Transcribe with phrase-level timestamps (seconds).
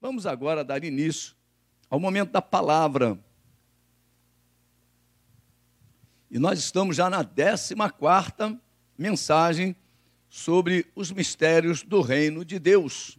[0.00, 1.34] Vamos agora dar início
[1.90, 3.18] ao momento da palavra.
[6.30, 8.60] E nós estamos já na 14 quarta
[8.96, 9.74] mensagem
[10.28, 13.18] sobre os mistérios do reino de Deus.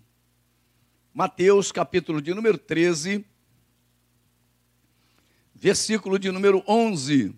[1.13, 3.25] Mateus, capítulo de número 13,
[5.53, 7.35] versículo de número 11.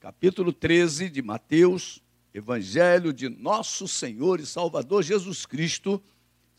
[0.00, 6.02] Capítulo 13 de Mateus, Evangelho de nosso Senhor e Salvador Jesus Cristo,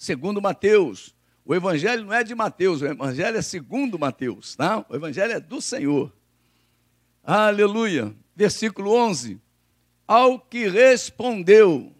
[0.04, 1.16] segundo Mateus.
[1.46, 4.86] O Evangelho não é de Mateus, o Evangelho é segundo Mateus, tá?
[4.90, 6.12] O Evangelho é do Senhor.
[7.24, 8.14] Aleluia.
[8.36, 9.40] Versículo 11.
[10.06, 11.94] Ao que respondeu,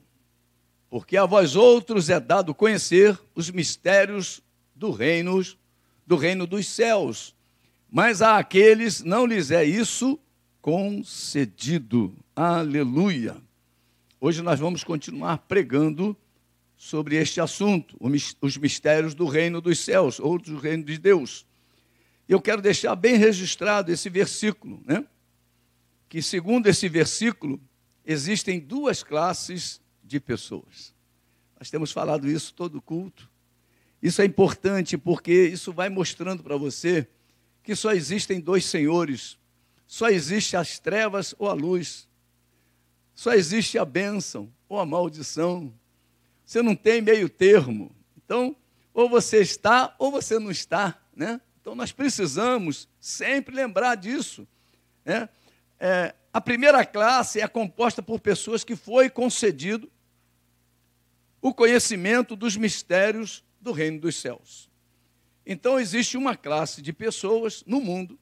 [0.90, 4.42] porque a vós outros é dado conhecer os mistérios
[4.76, 5.42] do reino,
[6.06, 7.34] do reino dos céus,
[7.90, 10.20] mas a aqueles não lhes é isso
[10.62, 12.14] concedido.
[12.36, 13.38] Aleluia.
[14.20, 16.18] Hoje nós vamos continuar pregando
[16.84, 17.96] sobre este assunto,
[18.42, 21.48] os mistérios do reino dos céus, ou do reino de Deus.
[22.28, 25.06] Eu quero deixar bem registrado esse versículo, né?
[26.10, 27.58] Que segundo esse versículo,
[28.06, 30.94] existem duas classes de pessoas.
[31.58, 33.32] Nós temos falado isso todo culto.
[34.02, 37.08] Isso é importante porque isso vai mostrando para você
[37.64, 39.38] que só existem dois senhores.
[39.88, 42.10] Só existe as trevas ou a luz.
[43.16, 45.74] Só existe a bênção ou a maldição.
[46.54, 47.92] Você não tem meio termo.
[48.16, 48.56] Então,
[48.94, 51.02] ou você está ou você não está.
[51.16, 51.42] Né?
[51.60, 54.48] Então, nós precisamos sempre lembrar disso.
[55.04, 55.28] Né?
[55.80, 59.92] É, a primeira classe é composta por pessoas que foi concedido
[61.42, 64.70] o conhecimento dos mistérios do reino dos céus.
[65.44, 68.20] Então, existe uma classe de pessoas no mundo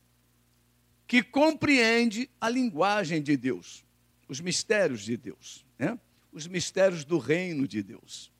[1.06, 3.84] que compreende a linguagem de Deus
[4.30, 6.00] os mistérios de Deus, né?
[6.32, 8.32] Os mistérios do reino de Deus.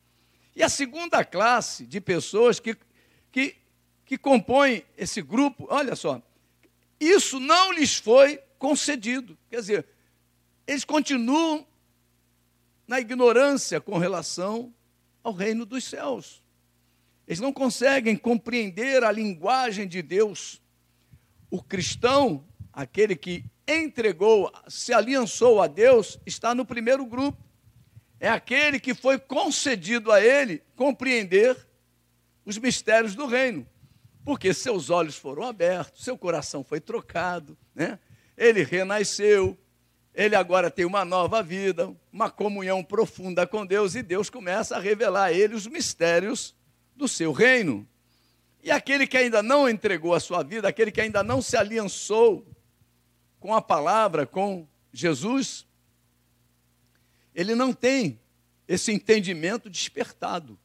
[0.54, 2.76] E a segunda classe de pessoas que,
[3.30, 3.56] que,
[4.04, 6.20] que compõem esse grupo, olha só,
[7.00, 9.36] isso não lhes foi concedido.
[9.50, 9.86] Quer dizer,
[10.66, 11.66] eles continuam
[12.86, 14.72] na ignorância com relação
[15.22, 16.42] ao reino dos céus.
[17.26, 20.60] Eles não conseguem compreender a linguagem de Deus.
[21.50, 27.42] O cristão, aquele que entregou, se aliançou a Deus, está no primeiro grupo.
[28.22, 31.56] É aquele que foi concedido a ele compreender
[32.46, 33.66] os mistérios do reino.
[34.24, 37.98] Porque seus olhos foram abertos, seu coração foi trocado, né?
[38.38, 39.58] ele renasceu,
[40.14, 44.80] ele agora tem uma nova vida, uma comunhão profunda com Deus, e Deus começa a
[44.80, 46.54] revelar a ele os mistérios
[46.94, 47.84] do seu reino.
[48.62, 52.46] E aquele que ainda não entregou a sua vida, aquele que ainda não se aliançou
[53.40, 55.66] com a palavra, com Jesus,
[57.34, 58.20] ele não tem
[58.66, 60.58] esse entendimento despertado.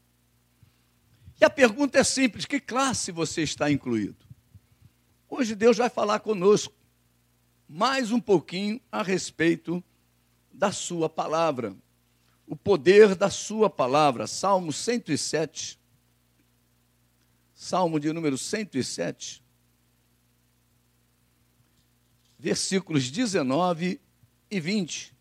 [1.39, 4.25] E a pergunta é simples: que classe você está incluído?
[5.29, 6.73] Hoje Deus vai falar conosco
[7.67, 9.83] mais um pouquinho a respeito
[10.51, 11.75] da Sua palavra,
[12.45, 14.25] o poder da Sua palavra.
[14.27, 15.79] Salmo 107.
[17.53, 19.43] Salmo de número 107
[22.37, 23.99] versículos 19
[24.49, 25.16] e 20.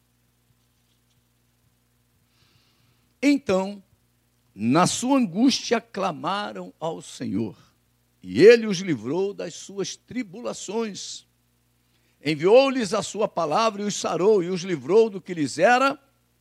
[3.20, 3.82] Então,
[4.54, 7.56] na sua angústia, clamaram ao Senhor,
[8.22, 11.26] e ele os livrou das suas tribulações.
[12.24, 15.98] Enviou-lhes a sua palavra e os sarou, e os livrou do que lhes era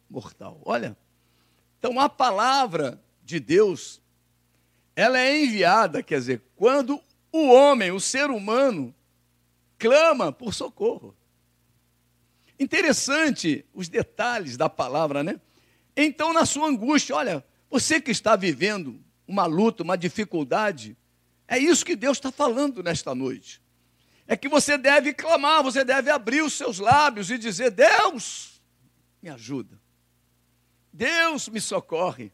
[0.09, 0.61] mortal.
[0.65, 0.97] Olha,
[1.77, 4.01] então a palavra de Deus,
[4.95, 8.95] ela é enviada, quer dizer, quando o homem, o ser humano,
[9.77, 11.15] clama por socorro.
[12.57, 15.39] Interessante os detalhes da palavra, né?
[15.95, 20.97] Então, na sua angústia, olha, você que está vivendo uma luta, uma dificuldade,
[21.47, 23.61] é isso que Deus está falando nesta noite.
[24.27, 28.61] É que você deve clamar, você deve abrir os seus lábios e dizer: Deus,
[29.21, 29.79] me ajuda.
[30.91, 32.31] Deus me socorre.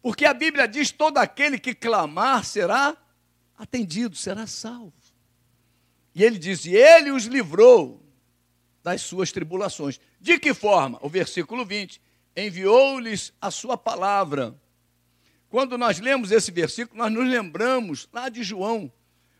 [0.00, 2.96] Porque a Bíblia diz: todo aquele que clamar será
[3.58, 4.94] atendido, será salvo.
[6.14, 8.02] E ele diz: e ele os livrou
[8.82, 10.00] das suas tribulações.
[10.26, 10.98] De que forma?
[11.02, 12.02] O versículo 20:
[12.36, 14.60] enviou-lhes a sua palavra.
[15.48, 18.90] Quando nós lemos esse versículo, nós nos lembramos lá de João.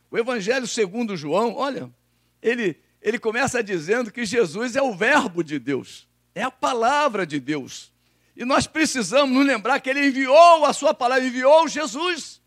[0.09, 1.93] O Evangelho segundo João, olha,
[2.41, 7.37] ele, ele começa dizendo que Jesus é o Verbo de Deus, é a palavra de
[7.37, 7.91] Deus.
[8.33, 12.41] E nós precisamos nos lembrar que ele enviou a sua palavra, enviou Jesus,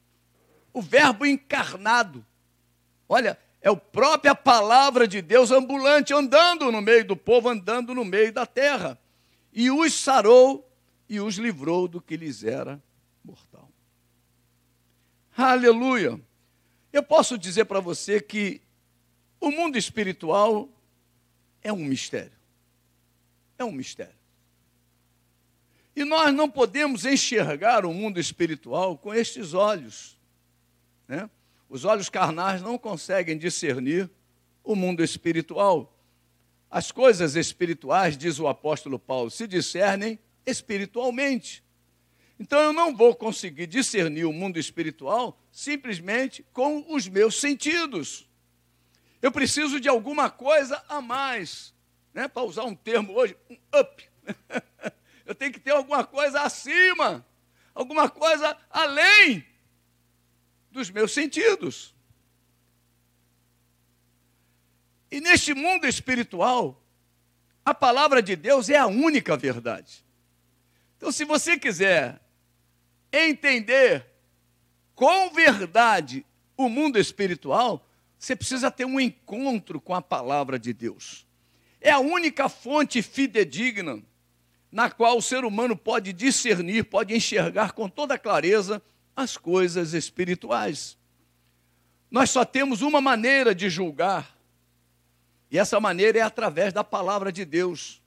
[0.73, 2.25] o Verbo encarnado.
[3.07, 8.05] Olha, é a própria palavra de Deus ambulante, andando no meio do povo, andando no
[8.05, 8.99] meio da terra.
[9.53, 10.67] E os sarou
[11.09, 12.83] e os livrou do que lhes era
[13.23, 13.71] mortal.
[15.37, 16.21] Aleluia.
[16.93, 18.61] Eu posso dizer para você que
[19.39, 20.69] o mundo espiritual
[21.63, 22.33] é um mistério.
[23.59, 24.19] É um mistério.
[25.95, 30.19] E nós não podemos enxergar o mundo espiritual com estes olhos.
[31.07, 31.29] Né?
[31.71, 34.11] Os olhos carnais não conseguem discernir
[34.65, 35.97] o mundo espiritual.
[36.69, 41.63] As coisas espirituais, diz o apóstolo Paulo, se discernem espiritualmente.
[42.41, 48.29] Então eu não vou conseguir discernir o mundo espiritual simplesmente com os meus sentidos.
[49.23, 51.73] Eu preciso de alguma coisa a mais,
[52.13, 52.27] né?
[52.27, 54.05] Para usar um termo hoje, um up.
[55.25, 57.25] eu tenho que ter alguma coisa acima,
[57.73, 59.45] alguma coisa além
[60.71, 61.95] dos meus sentidos.
[65.11, 66.81] E neste mundo espiritual,
[67.65, 70.05] a palavra de Deus é a única verdade.
[70.97, 72.21] Então, se você quiser
[73.13, 74.07] entender
[74.95, 76.25] com verdade
[76.57, 77.87] o mundo espiritual,
[78.19, 81.27] você precisa ter um encontro com a palavra de Deus.
[81.81, 84.03] É a única fonte fidedigna
[84.71, 88.81] na qual o ser humano pode discernir, pode enxergar com toda clareza
[89.15, 90.97] as coisas espirituais.
[92.11, 94.37] Nós só temos uma maneira de julgar,
[95.51, 98.01] e essa maneira é através da palavra de Deus.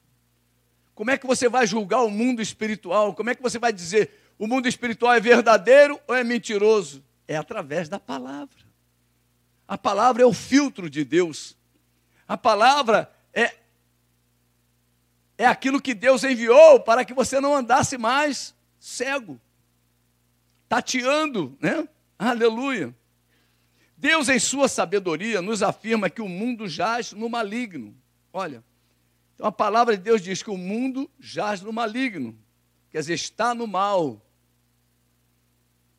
[0.95, 3.13] Como é que você vai julgar o mundo espiritual?
[3.13, 7.03] Como é que você vai dizer o mundo espiritual é verdadeiro ou é mentiroso?
[7.27, 8.63] É através da palavra.
[9.67, 11.57] A palavra é o filtro de Deus.
[12.27, 13.55] A palavra é
[15.37, 19.39] é aquilo que Deus enviou para que você não andasse mais cego,
[20.73, 21.87] tateando, né?
[22.17, 22.95] Aleluia.
[23.95, 27.95] Deus, em sua sabedoria, nos afirma que o mundo jaz no maligno.
[28.33, 28.63] Olha,
[29.35, 32.35] então a palavra de Deus diz que o mundo jaz no maligno,
[32.89, 34.19] quer dizer, está no mal.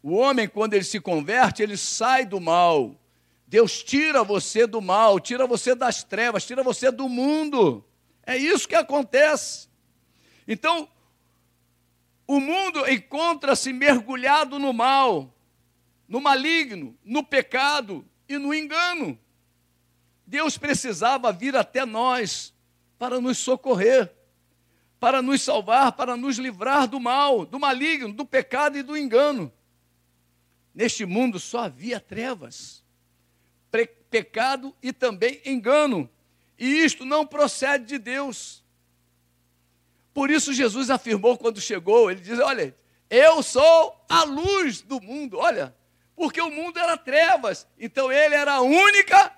[0.02, 3.00] O homem, quando ele se converte, ele sai do mal.
[3.46, 7.84] Deus tira você do mal, tira você das trevas, tira você do mundo.
[8.26, 9.68] É isso que acontece.
[10.48, 10.88] Então,
[12.26, 15.34] o mundo encontra-se mergulhado no mal,
[16.08, 19.18] no maligno, no pecado e no engano.
[20.26, 22.54] Deus precisava vir até nós
[22.98, 24.10] para nos socorrer,
[24.98, 29.52] para nos salvar, para nos livrar do mal, do maligno, do pecado e do engano.
[30.74, 32.82] Neste mundo só havia trevas,
[34.10, 36.08] pecado e também engano.
[36.58, 38.63] E isto não procede de Deus.
[40.14, 42.74] Por isso Jesus afirmou quando chegou, ele diz: "Olha,
[43.10, 45.36] eu sou a luz do mundo".
[45.36, 45.74] Olha,
[46.14, 49.36] porque o mundo era trevas, então ele era a única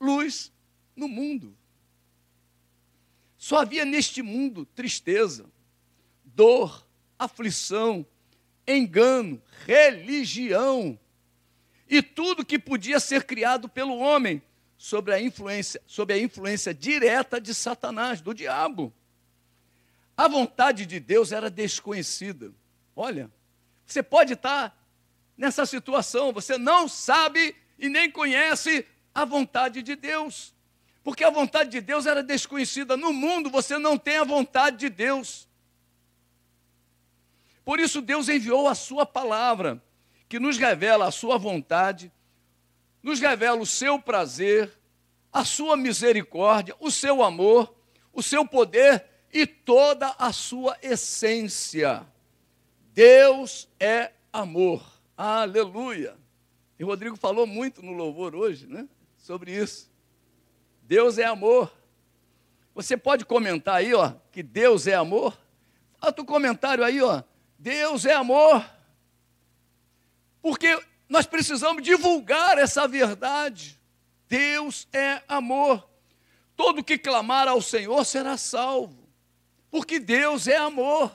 [0.00, 0.52] luz
[0.96, 1.56] no mundo.
[3.38, 5.46] Só havia neste mundo tristeza,
[6.24, 6.84] dor,
[7.18, 8.04] aflição,
[8.66, 10.98] engano, religião
[11.88, 14.42] e tudo que podia ser criado pelo homem
[14.76, 18.92] sobre a influência, sob a influência direta de Satanás, do diabo.
[20.16, 22.52] A vontade de Deus era desconhecida.
[22.94, 23.30] Olha,
[23.84, 24.76] você pode estar
[25.36, 30.54] nessa situação, você não sabe e nem conhece a vontade de Deus.
[31.02, 32.96] Porque a vontade de Deus era desconhecida.
[32.96, 35.48] No mundo você não tem a vontade de Deus.
[37.64, 39.82] Por isso Deus enviou a sua palavra,
[40.28, 42.12] que nos revela a sua vontade,
[43.02, 44.70] nos revela o seu prazer,
[45.32, 47.74] a sua misericórdia, o seu amor,
[48.12, 52.06] o seu poder e toda a sua essência.
[52.92, 54.80] Deus é amor.
[55.16, 56.16] Aleluia.
[56.78, 58.88] E o Rodrigo falou muito no louvor hoje, né?
[59.18, 59.90] Sobre isso.
[60.84, 61.72] Deus é amor.
[62.76, 65.36] Você pode comentar aí, ó, que Deus é amor?
[66.00, 67.22] Falta o comentário aí, ó.
[67.58, 68.64] Deus é amor.
[70.40, 73.80] Porque nós precisamos divulgar essa verdade.
[74.28, 75.88] Deus é amor.
[76.56, 79.03] Todo que clamar ao Senhor será salvo,
[79.74, 81.12] porque Deus é amor.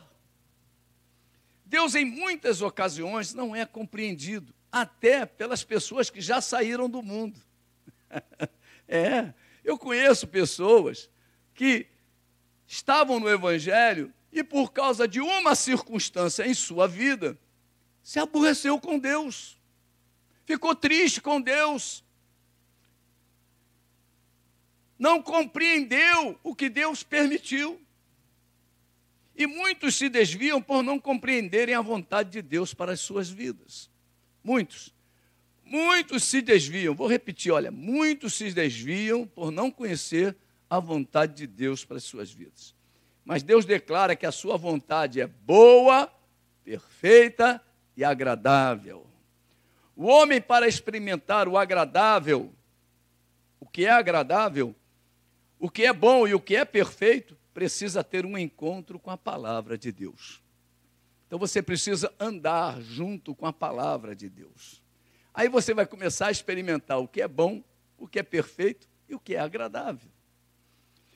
[1.65, 7.39] Deus, em muitas ocasiões, não é compreendido, até pelas pessoas que já saíram do mundo.
[8.85, 11.09] é, eu conheço pessoas
[11.53, 11.87] que
[12.67, 17.39] estavam no Evangelho e, por causa de uma circunstância em sua vida,
[18.03, 19.57] se aborreceu com Deus,
[20.45, 22.03] ficou triste com Deus,
[24.99, 27.81] não compreendeu o que Deus permitiu.
[29.39, 33.89] E muitos se desviam por não compreenderem a vontade de Deus para as suas vidas.
[34.43, 34.93] Muitos.
[35.63, 36.93] Muitos se desviam.
[36.93, 40.35] Vou repetir, olha, muitos se desviam por não conhecer
[40.69, 42.75] a vontade de Deus para as suas vidas.
[43.23, 46.11] Mas Deus declara que a sua vontade é boa,
[46.65, 47.63] perfeita
[47.95, 49.07] e agradável.
[49.95, 52.53] O homem, para experimentar o agradável,
[53.57, 54.75] o que é agradável,
[55.57, 59.17] o que é bom e o que é perfeito, precisa ter um encontro com a
[59.17, 60.41] palavra de Deus.
[61.27, 64.81] Então você precisa andar junto com a palavra de Deus.
[65.33, 67.61] Aí você vai começar a experimentar o que é bom,
[67.97, 70.09] o que é perfeito e o que é agradável.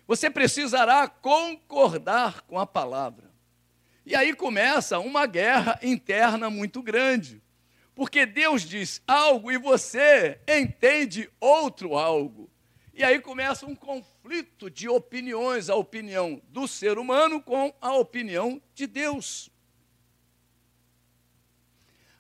[0.06, 3.32] Você precisará concordar com a palavra.
[4.06, 7.42] E aí começa uma guerra interna muito grande.
[7.96, 12.52] Porque Deus diz algo e você entende outro algo.
[12.94, 18.62] E aí começa um conflito de opiniões, a opinião do ser humano com a opinião
[18.76, 19.50] de Deus.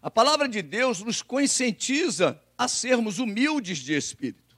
[0.02, 4.58] A palavra de Deus nos conscientiza a sermos humildes de espírito.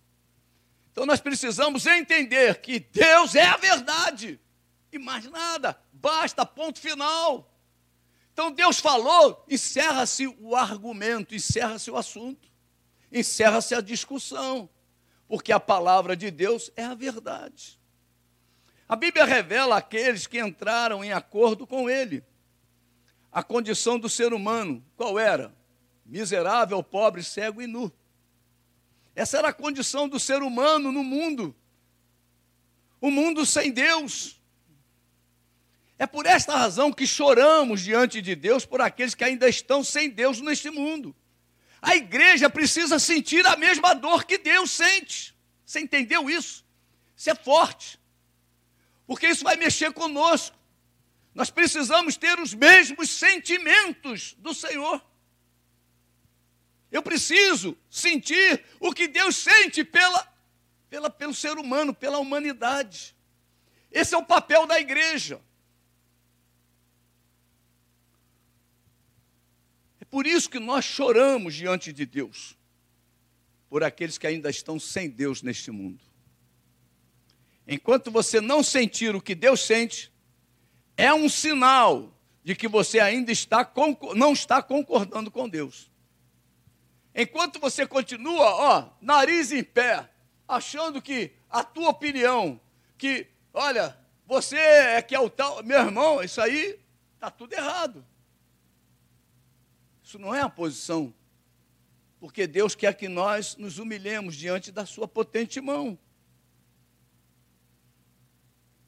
[0.91, 4.39] Então nós precisamos entender que Deus é a verdade
[4.93, 7.53] e mais nada, basta, ponto final.
[8.31, 12.49] Então Deus falou, encerra-se o argumento, encerra-se o assunto,
[13.11, 14.69] encerra-se a discussão,
[15.27, 17.79] porque a palavra de Deus é a verdade.
[18.87, 22.23] A Bíblia revela aqueles que entraram em acordo com ele.
[23.31, 25.53] A condição do ser humano, qual era?
[26.05, 27.91] Miserável, pobre, cego e nu.
[29.15, 31.55] Essa era a condição do ser humano no mundo.
[33.01, 34.39] O mundo sem Deus.
[35.97, 40.09] É por esta razão que choramos diante de Deus por aqueles que ainda estão sem
[40.09, 41.15] Deus neste mundo.
[41.85, 45.35] A igreja precisa sentir a mesma dor que Deus sente.
[45.63, 46.65] Você entendeu isso?
[47.15, 47.99] Isso é forte.
[49.05, 50.57] Porque isso vai mexer conosco.
[51.35, 54.99] Nós precisamos ter os mesmos sentimentos do Senhor.
[56.91, 60.27] Eu preciso sentir o que Deus sente pela,
[60.89, 63.15] pela, pelo ser humano, pela humanidade.
[63.91, 65.39] Esse é o papel da igreja.
[70.15, 72.57] Por isso que nós choramos diante de Deus,
[73.69, 76.01] por aqueles que ainda estão sem Deus neste mundo.
[77.67, 80.09] Enquanto você não sentir o que Deus sente,
[80.95, 83.69] é um sinal de que você ainda está,
[84.15, 85.91] não está concordando com Deus.
[87.13, 90.09] Enquanto você continua, ó, nariz em pé,
[90.47, 92.57] achando que a tua opinião,
[92.97, 96.79] que, olha, você é que é o tal, meu irmão, isso aí
[97.15, 98.14] está tudo errado.
[100.05, 101.11] Isso não é a posição.
[102.19, 105.97] Porque Deus quer que nós nos humilhemos diante da sua potente mão.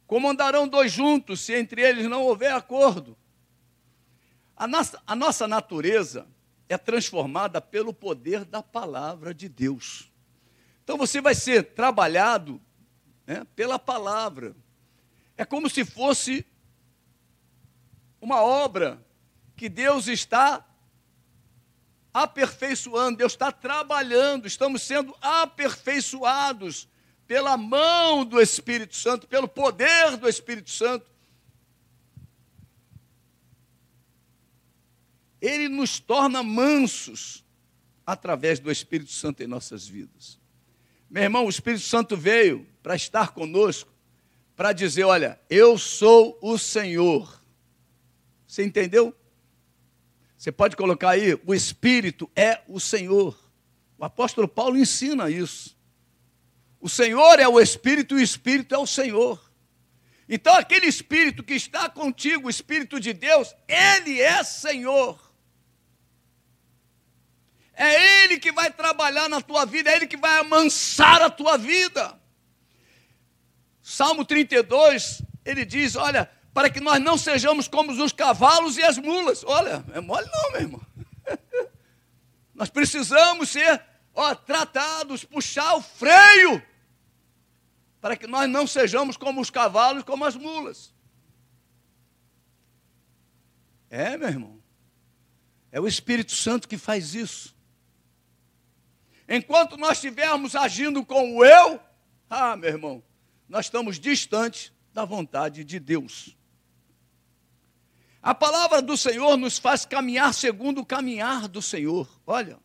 [0.06, 3.18] Como andarão dois juntos se entre eles não houver acordo?
[4.56, 6.28] A nossa, a nossa natureza
[6.70, 10.12] é transformada pelo poder da palavra de Deus.
[10.84, 12.62] Então você vai ser trabalhado
[13.26, 14.56] né, pela palavra.
[15.36, 16.46] É como se fosse
[18.22, 19.04] uma obra
[19.56, 20.67] que Deus está
[22.24, 26.88] aperfeiçoando, Deus está trabalhando, estamos sendo aperfeiçoados
[27.28, 31.06] pela mão do Espírito Santo, pelo poder do Espírito Santo.
[35.40, 37.46] Ele nos torna mansos
[38.06, 40.40] através do Espírito Santo em nossas vidas.
[41.10, 43.94] Meu irmão, o Espírito Santo veio para estar conosco,
[44.56, 47.42] para dizer: olha, eu sou o Senhor.
[48.48, 49.16] Você entendeu?
[50.38, 53.38] Você pode colocar aí, o Espírito é o Senhor.
[53.98, 55.76] O apóstolo Paulo ensina isso.
[56.80, 59.42] O Senhor é o Espírito e o Espírito é o Senhor.
[60.30, 65.28] Então, aquele Espírito que está contigo, o Espírito de Deus, ele é Senhor.
[67.74, 71.58] É Ele que vai trabalhar na tua vida, é Ele que vai amansar a tua
[71.58, 72.20] vida.
[73.84, 78.98] Salmo 32, ele diz: Olha, para que nós não sejamos como os cavalos e as
[78.98, 79.44] mulas.
[79.44, 80.82] Olha, é mole não, meu irmão.
[82.56, 83.80] nós precisamos ser
[84.12, 86.60] ó, tratados, puxar o freio,
[88.02, 90.92] para que nós não sejamos como os cavalos, como as mulas.
[93.88, 94.60] É, meu irmão.
[95.72, 97.56] É o Espírito Santo que faz isso.
[99.30, 101.80] Enquanto nós estivermos agindo com o eu,
[102.28, 103.04] ah, meu irmão,
[103.48, 106.36] nós estamos distantes da vontade de Deus.
[108.28, 112.10] A palavra do Senhor nos faz caminhar segundo o caminhar do Senhor.
[112.26, 112.60] Olha.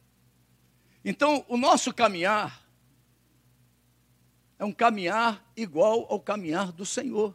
[1.05, 2.67] Então, o nosso caminhar
[4.59, 7.33] é um caminhar igual ao caminhar do Senhor.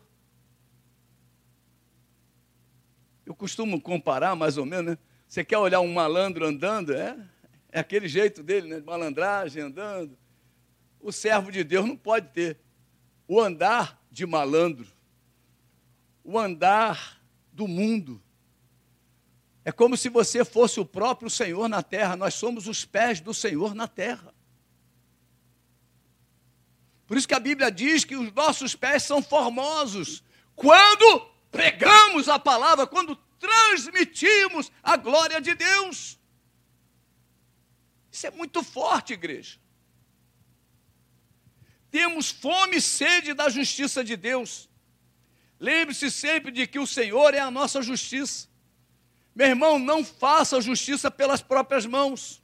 [3.25, 4.98] Eu costumo comparar mais ou menos, né?
[5.25, 6.93] Você quer olhar um malandro andando?
[6.93, 7.17] É,
[7.72, 8.81] é aquele jeito dele, né?
[8.81, 10.17] Malandragem, andando.
[11.00, 12.60] O servo de Deus não pode ter
[13.25, 14.86] o andar de malandro,
[16.25, 17.16] o andar
[17.57, 18.23] do mundo.
[19.65, 23.33] É como se você fosse o próprio Senhor na terra, nós somos os pés do
[23.33, 24.33] Senhor na terra.
[27.07, 30.23] Por isso que a Bíblia diz que os nossos pés são formosos
[30.55, 36.19] quando pregamos a palavra, quando transmitimos a glória de Deus.
[38.11, 39.59] Isso é muito forte, igreja.
[41.89, 44.66] Temos fome e sede da justiça de Deus.
[45.59, 48.47] Lembre-se sempre de que o Senhor é a nossa justiça.
[49.35, 52.41] Meu irmão, não faça justiça pelas próprias mãos.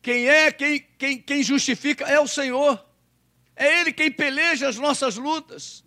[0.00, 2.84] Quem é, quem, quem, quem justifica é o Senhor.
[3.54, 5.84] É Ele quem peleja as nossas lutas.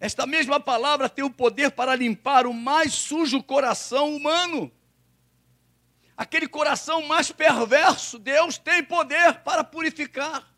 [0.00, 4.72] Esta mesma palavra tem o poder para limpar o mais sujo coração humano.
[6.16, 10.49] Aquele coração mais perverso, Deus tem poder para purificar.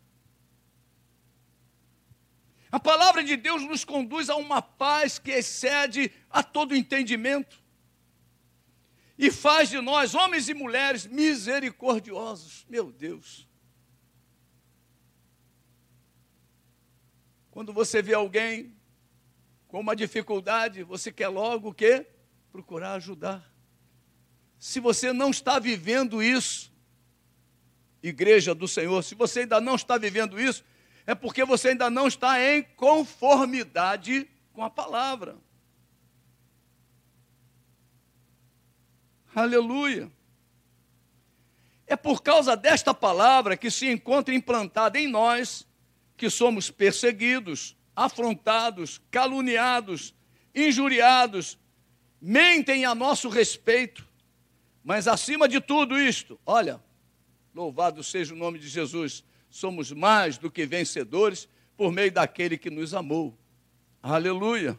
[2.73, 7.61] A palavra de Deus nos conduz a uma paz que excede a todo entendimento
[9.15, 12.65] e faz de nós, homens e mulheres, misericordiosos.
[12.67, 13.47] Meu Deus.
[17.51, 18.75] Quando você vê alguém
[19.67, 22.07] com uma dificuldade, você quer logo o quê?
[22.51, 23.53] Procurar ajudar.
[24.57, 26.73] Se você não está vivendo isso,
[28.01, 30.65] igreja do Senhor, se você ainda não está vivendo isso,
[31.05, 35.37] é porque você ainda não está em conformidade com a palavra.
[39.35, 40.11] Aleluia.
[41.85, 45.67] É por causa desta palavra que se encontra implantada em nós
[46.15, 50.13] que somos perseguidos, afrontados, caluniados,
[50.55, 51.57] injuriados,
[52.21, 54.07] mentem a nosso respeito.
[54.83, 56.81] Mas acima de tudo isto, olha,
[57.53, 62.71] louvado seja o nome de Jesus, somos mais do que vencedores por meio daquele que
[62.71, 63.37] nos amou.
[64.01, 64.77] Aleluia.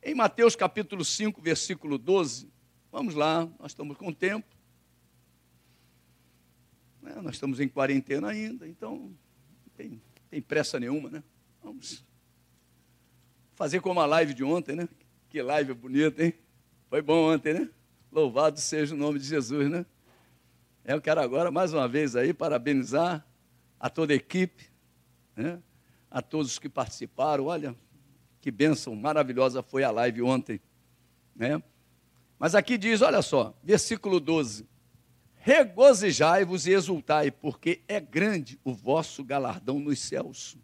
[0.00, 2.48] Em Mateus capítulo 5, versículo 12,
[2.92, 4.46] Vamos lá, nós estamos com tempo.
[7.04, 11.24] É, nós estamos em quarentena ainda, então não tem, tem pressa nenhuma, né?
[11.60, 12.04] Vamos
[13.54, 14.88] fazer como a live de ontem, né?
[15.28, 16.34] Que live bonita, hein?
[16.88, 17.70] Foi bom ontem, né?
[18.12, 19.84] Louvado seja o nome de Jesus, né?
[20.84, 23.26] Eu quero agora, mais uma vez aí, parabenizar
[23.82, 24.70] a toda a equipe,
[25.34, 25.60] né?
[26.08, 27.46] a todos que participaram.
[27.46, 27.74] Olha,
[28.40, 30.60] que bênção maravilhosa foi a live ontem.
[31.34, 31.60] Né?
[32.38, 34.68] Mas aqui diz, olha só, versículo 12:
[35.34, 40.56] Regozijai-vos e exultai, porque é grande o vosso galardão nos céus.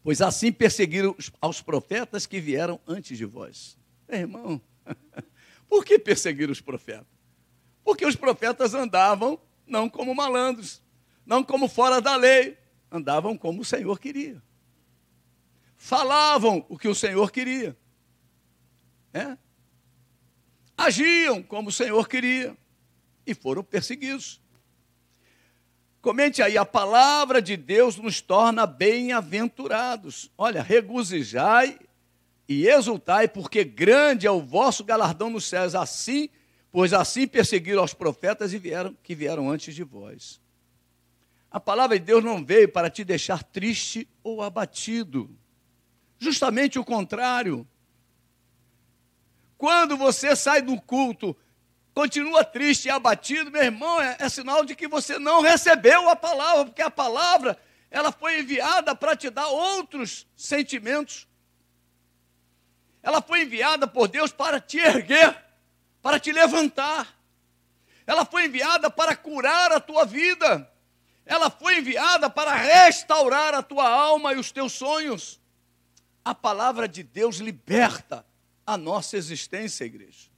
[0.00, 3.76] Pois assim perseguiram aos profetas que vieram antes de vós.
[4.08, 4.60] Meu irmão,
[5.68, 7.06] por que perseguiram os profetas?
[7.82, 10.83] Porque os profetas andavam não como malandros,
[11.24, 12.56] não como fora da lei,
[12.90, 14.42] andavam como o Senhor queria.
[15.76, 17.76] Falavam o que o Senhor queria.
[19.12, 19.36] É?
[20.76, 22.56] agiam como o Senhor queria
[23.26, 24.40] e foram perseguidos.
[26.00, 30.30] Comente aí, a palavra de Deus nos torna bem-aventurados.
[30.36, 31.78] Olha, regozijai
[32.46, 36.28] e exultai, porque grande é o vosso galardão nos céus, assim,
[36.70, 40.42] pois assim perseguiram os profetas e vieram que vieram antes de vós.
[41.54, 45.30] A palavra de Deus não veio para te deixar triste ou abatido.
[46.18, 47.64] Justamente o contrário.
[49.56, 51.36] Quando você sai do culto,
[51.94, 56.16] continua triste e abatido, meu irmão, é, é sinal de que você não recebeu a
[56.16, 57.56] palavra, porque a palavra
[57.88, 61.28] ela foi enviada para te dar outros sentimentos.
[63.00, 65.40] Ela foi enviada por Deus para te erguer,
[66.02, 67.16] para te levantar.
[68.04, 70.73] Ela foi enviada para curar a tua vida.
[71.26, 75.40] Ela foi enviada para restaurar a tua alma e os teus sonhos.
[76.24, 78.24] A palavra de Deus liberta
[78.66, 80.30] a nossa existência, igreja.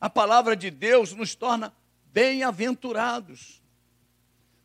[0.00, 1.74] A palavra de Deus nos torna
[2.12, 3.62] bem-aventurados.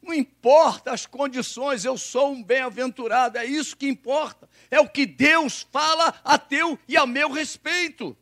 [0.02, 4.50] Não importa as condições, eu sou um bem-aventurado, é isso que importa.
[4.70, 8.18] É o que Deus fala a teu e a meu respeito.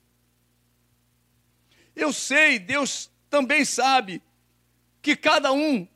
[1.95, 4.21] Eu sei, Deus também sabe
[5.01, 5.87] que cada um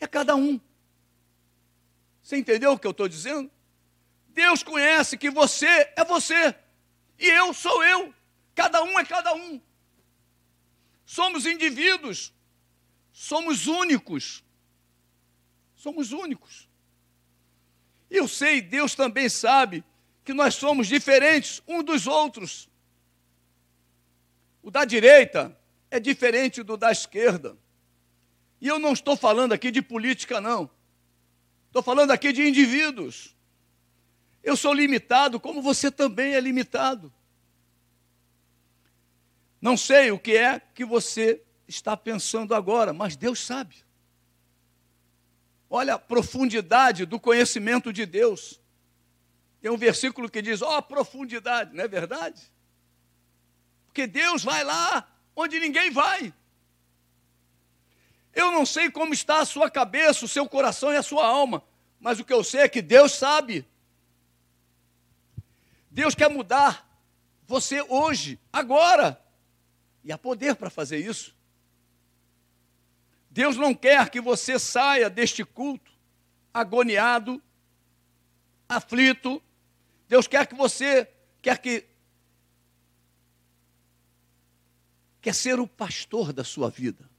[0.00, 0.60] é cada um.
[2.22, 3.50] Você entendeu o que eu estou dizendo?
[4.28, 6.54] Deus conhece que você é você.
[7.18, 8.14] E eu sou eu.
[8.54, 9.60] Cada um é cada um.
[11.04, 12.32] Somos indivíduos.
[13.12, 14.44] Somos únicos.
[15.74, 16.68] Somos únicos.
[18.10, 19.84] E eu sei, Deus também sabe
[20.24, 22.68] que nós somos diferentes uns dos outros.
[24.62, 25.58] O da direita
[25.90, 27.56] é diferente do da esquerda.
[28.60, 30.70] E eu não estou falando aqui de política, não.
[31.66, 33.36] Estou falando aqui de indivíduos.
[34.42, 37.12] Eu sou limitado, como você também é limitado.
[39.60, 43.76] Não sei o que é que você está pensando agora, mas Deus sabe.
[45.68, 48.60] Olha a profundidade do conhecimento de Deus.
[49.60, 52.50] Tem um versículo que diz: Ó, oh, profundidade, não é verdade?
[53.86, 56.32] Porque Deus vai lá onde ninguém vai.
[58.38, 61.60] Eu não sei como está a sua cabeça, o seu coração e a sua alma,
[61.98, 63.66] mas o que eu sei é que Deus sabe.
[65.90, 66.88] Deus quer mudar
[67.48, 69.20] você hoje, agora,
[70.04, 71.34] e há poder para fazer isso.
[73.28, 75.90] Deus não quer que você saia deste culto
[76.54, 77.42] agoniado,
[78.68, 79.42] aflito.
[80.06, 81.10] Deus quer que você
[81.42, 81.88] quer que
[85.20, 87.17] quer ser o pastor da sua vida.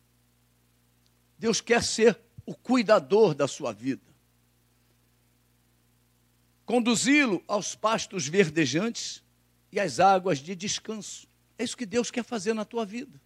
[1.40, 4.04] Deus quer ser o cuidador da sua vida.
[6.66, 9.24] Conduzi-lo aos pastos verdejantes
[9.72, 11.28] e às águas de descanso.
[11.58, 13.20] É isso que Deus quer fazer na tua vida.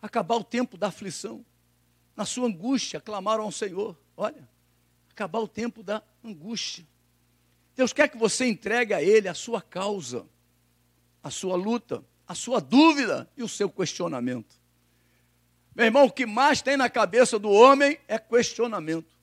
[0.00, 1.44] Acabar o tempo da aflição.
[2.14, 3.98] Na sua angústia, clamaram ao Senhor.
[4.16, 4.48] Olha,
[5.10, 6.86] acabar o tempo da angústia.
[7.74, 10.26] Deus quer que você entregue a Ele a sua causa,
[11.22, 14.55] a sua luta, a sua dúvida e o seu questionamento.
[15.76, 19.14] Meu irmão, o que mais tem na cabeça do homem é questionamento.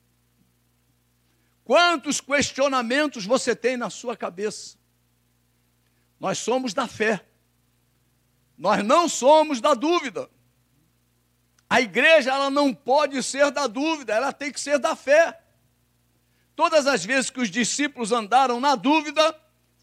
[1.64, 4.76] Quantos questionamentos você tem na sua cabeça?
[6.20, 7.26] Nós somos da fé.
[8.56, 10.30] Nós não somos da dúvida.
[11.68, 15.42] A igreja ela não pode ser da dúvida, ela tem que ser da fé.
[16.54, 19.36] Todas as vezes que os discípulos andaram na dúvida,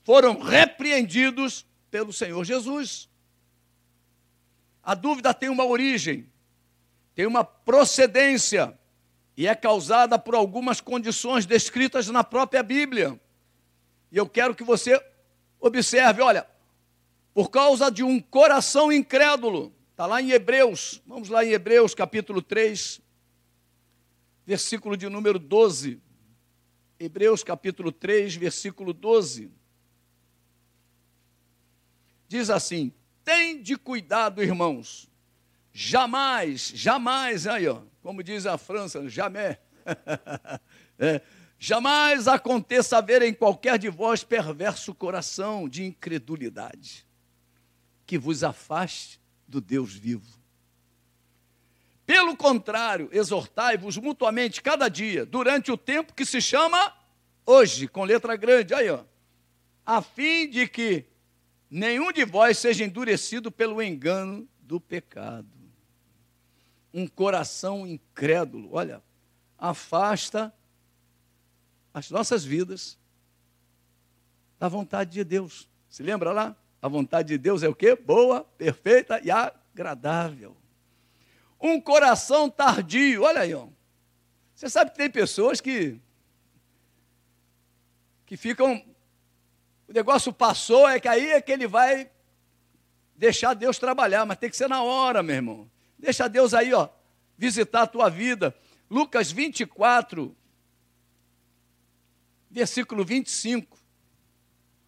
[0.05, 3.09] foram repreendidos pelo Senhor Jesus.
[4.81, 6.30] A dúvida tem uma origem,
[7.15, 8.77] tem uma procedência
[9.35, 13.19] e é causada por algumas condições descritas na própria Bíblia.
[14.11, 15.01] E eu quero que você
[15.59, 16.45] observe, olha,
[17.33, 22.41] por causa de um coração incrédulo, está lá em Hebreus, vamos lá em Hebreus capítulo
[22.41, 23.01] 3,
[24.45, 26.01] versículo de número 12.
[26.99, 29.51] Hebreus capítulo 3, versículo 12.
[32.27, 32.93] Diz assim:
[33.23, 35.10] Tem de cuidado, irmãos,
[35.73, 39.57] Jamais, jamais, aí ó, como diz a França, jamais.
[40.99, 41.21] é,
[41.57, 47.07] jamais aconteça haver em qualquer de vós perverso coração de incredulidade,
[48.05, 50.41] que vos afaste do Deus vivo.
[52.05, 56.93] Pelo contrário, exortai-vos mutuamente cada dia, durante o tempo que se chama
[57.45, 59.05] hoje, com letra grande, aí ó,
[59.85, 61.05] a fim de que
[61.69, 65.60] nenhum de vós seja endurecido pelo engano do pecado
[66.93, 69.01] um coração incrédulo, olha,
[69.57, 70.53] afasta
[71.93, 72.97] as nossas vidas
[74.59, 75.69] da vontade de Deus.
[75.89, 76.55] Se lembra lá?
[76.81, 77.95] A vontade de Deus é o quê?
[77.95, 80.57] Boa, perfeita e agradável.
[81.59, 83.67] Um coração tardio, olha aí, ó.
[84.55, 85.99] Você sabe que tem pessoas que
[88.25, 88.81] que ficam
[89.91, 92.09] o negócio passou, é que aí é que ele vai
[93.13, 95.69] deixar Deus trabalhar, mas tem que ser na hora, meu irmão.
[96.01, 96.89] Deixa Deus aí, ó,
[97.37, 98.55] visitar a tua vida.
[98.89, 100.35] Lucas 24,
[102.49, 103.77] versículo 25.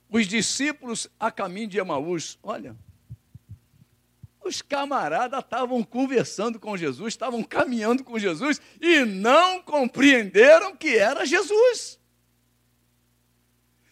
[0.10, 2.76] Os discípulos a caminho de Emaús, olha,
[4.44, 11.26] os camaradas estavam conversando com Jesus, estavam caminhando com Jesus e não compreenderam que era
[11.26, 12.00] Jesus.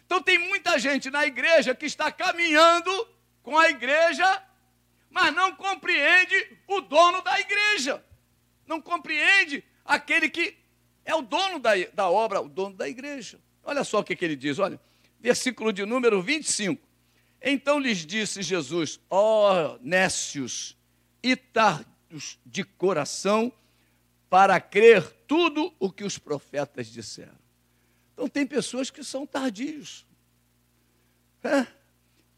[0.04, 3.08] Então tem muita gente na igreja que está caminhando
[3.42, 4.42] com a igreja
[5.12, 8.02] mas não compreende o dono da igreja.
[8.66, 10.56] Não compreende aquele que
[11.04, 13.38] é o dono da, da obra, o dono da igreja.
[13.62, 14.80] Olha só o que, que ele diz, olha,
[15.20, 16.82] versículo de número 25.
[17.42, 20.78] Então lhes disse Jesus: Ó oh, nécios
[21.22, 23.52] e tardos de coração,
[24.30, 27.38] para crer tudo o que os profetas disseram.
[28.14, 30.06] Então tem pessoas que são tardios.
[31.44, 31.66] É?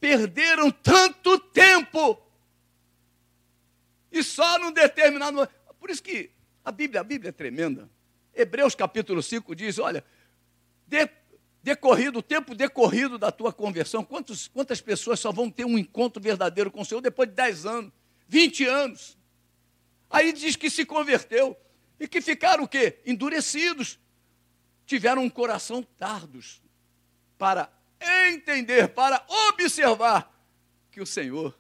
[0.01, 2.24] Perderam tanto tempo
[4.15, 5.53] e só num determinado momento.
[5.79, 6.31] Por isso que
[6.65, 7.91] a Bíblia, a Bíblia é tremenda.
[8.33, 10.05] Hebreus capítulo 5 diz: olha,
[10.87, 11.11] de,
[11.63, 16.23] decorrido, o tempo decorrido da tua conversão, quantos, quantas pessoas só vão ter um encontro
[16.23, 17.93] verdadeiro com o Senhor depois de 10 anos,
[18.29, 19.19] 20 anos?
[20.09, 21.57] Aí diz que se converteu
[21.99, 23.01] e que ficaram o quê?
[23.05, 23.99] Endurecidos.
[24.87, 26.63] Tiveram um coração tardos
[27.37, 27.73] para
[28.29, 30.31] entender, para observar
[30.93, 31.59] que o Senhor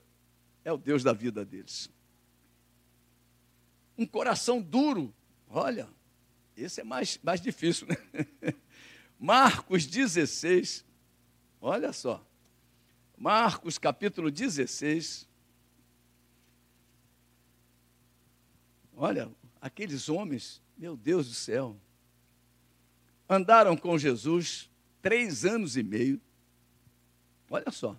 [0.65, 1.94] é o Deus da vida deles
[3.97, 5.15] um coração duro.
[5.49, 5.89] Olha,
[6.57, 7.97] esse é mais, mais difícil, né?
[9.19, 10.85] Marcos 16.
[11.61, 12.25] Olha só.
[13.17, 15.29] Marcos capítulo 16.
[18.97, 19.31] Olha,
[19.61, 21.77] aqueles homens, meu Deus do céu,
[23.29, 24.71] andaram com Jesus
[25.03, 26.21] três anos e meio.
[27.51, 27.97] Olha só.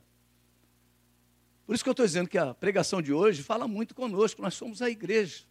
[1.66, 4.54] Por isso que eu estou dizendo que a pregação de hoje fala muito conosco, nós
[4.54, 5.46] somos a igreja.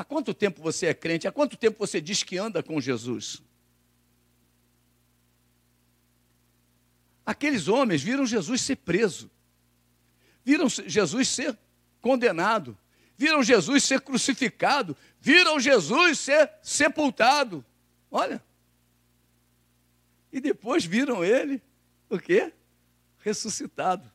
[0.00, 1.28] Há quanto tempo você é crente?
[1.28, 3.42] Há quanto tempo você diz que anda com Jesus?
[7.26, 9.30] Aqueles homens viram Jesus ser preso,
[10.42, 11.54] viram Jesus ser
[12.00, 12.78] condenado,
[13.14, 17.62] viram Jesus ser crucificado, viram Jesus ser sepultado.
[18.10, 18.42] Olha.
[20.32, 21.60] E depois viram ele,
[22.08, 22.54] o quê?
[23.18, 24.10] Ressuscitado.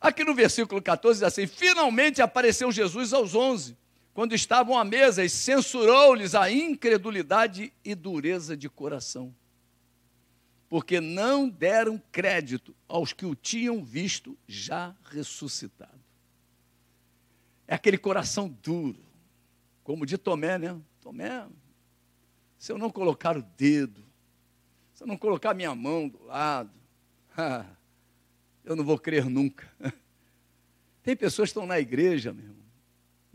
[0.00, 3.76] Aqui no versículo 14 diz assim: Finalmente apareceu Jesus aos onze,
[4.18, 9.32] quando estavam à mesa, e censurou-lhes a incredulidade e dureza de coração,
[10.68, 16.00] porque não deram crédito aos que o tinham visto já ressuscitado.
[17.68, 18.98] É aquele coração duro,
[19.84, 20.76] como de Tomé, né?
[21.00, 21.46] Tomé,
[22.58, 24.04] se eu não colocar o dedo,
[24.94, 26.74] se eu não colocar minha mão do lado,
[28.64, 29.72] eu não vou crer nunca.
[31.04, 32.67] Tem pessoas que estão na igreja, meu irmão,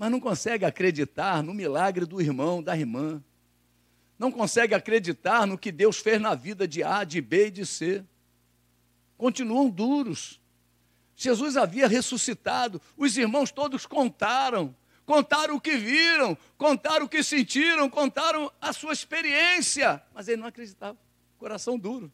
[0.04, 3.24] mas não conseguem acreditar no milagre do irmão, da irmã.
[4.20, 7.66] Não conseguem acreditar no que Deus fez na vida de A, de B e de
[7.66, 8.04] C.
[9.18, 10.42] Continuam duros.
[11.16, 17.90] Jesus havia ressuscitado, os irmãos todos contaram, contaram o que viram, contaram o que sentiram,
[17.90, 20.98] contaram a sua experiência, mas ele não acreditava,
[21.38, 22.12] coração duro.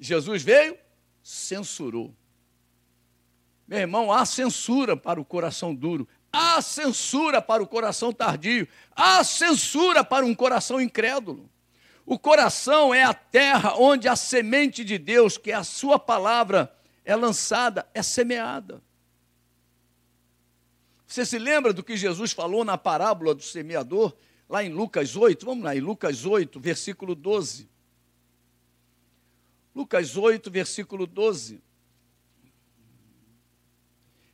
[0.00, 0.76] Jesus veio,
[1.22, 2.12] censurou.
[3.68, 9.24] Meu irmão, há censura para o coração duro, há censura para o coração tardio, há
[9.24, 11.50] censura para um coração incrédulo.
[12.06, 16.72] O coração é a terra onde a semente de Deus, que é a sua palavra,
[17.04, 18.80] é lançada, é semeada.
[21.06, 24.14] Você se lembra do que Jesus falou na parábola do semeador,
[24.48, 25.44] lá em Lucas 8?
[25.44, 27.68] Vamos lá, em Lucas 8, versículo 12.
[29.74, 31.60] Lucas 8, versículo 12.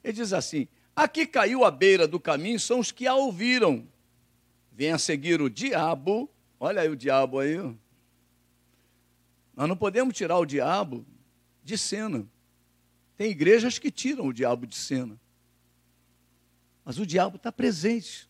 [0.03, 3.87] Ele diz assim: Aqui caiu à beira do caminho são os que a ouviram.
[4.71, 6.31] Vem a seguir o diabo.
[6.59, 7.57] Olha aí o diabo aí.
[9.57, 11.05] Nós não podemos tirar o diabo
[11.63, 12.27] de cena.
[13.17, 15.19] Tem igrejas que tiram o diabo de cena.
[16.85, 18.29] Mas o diabo está presente.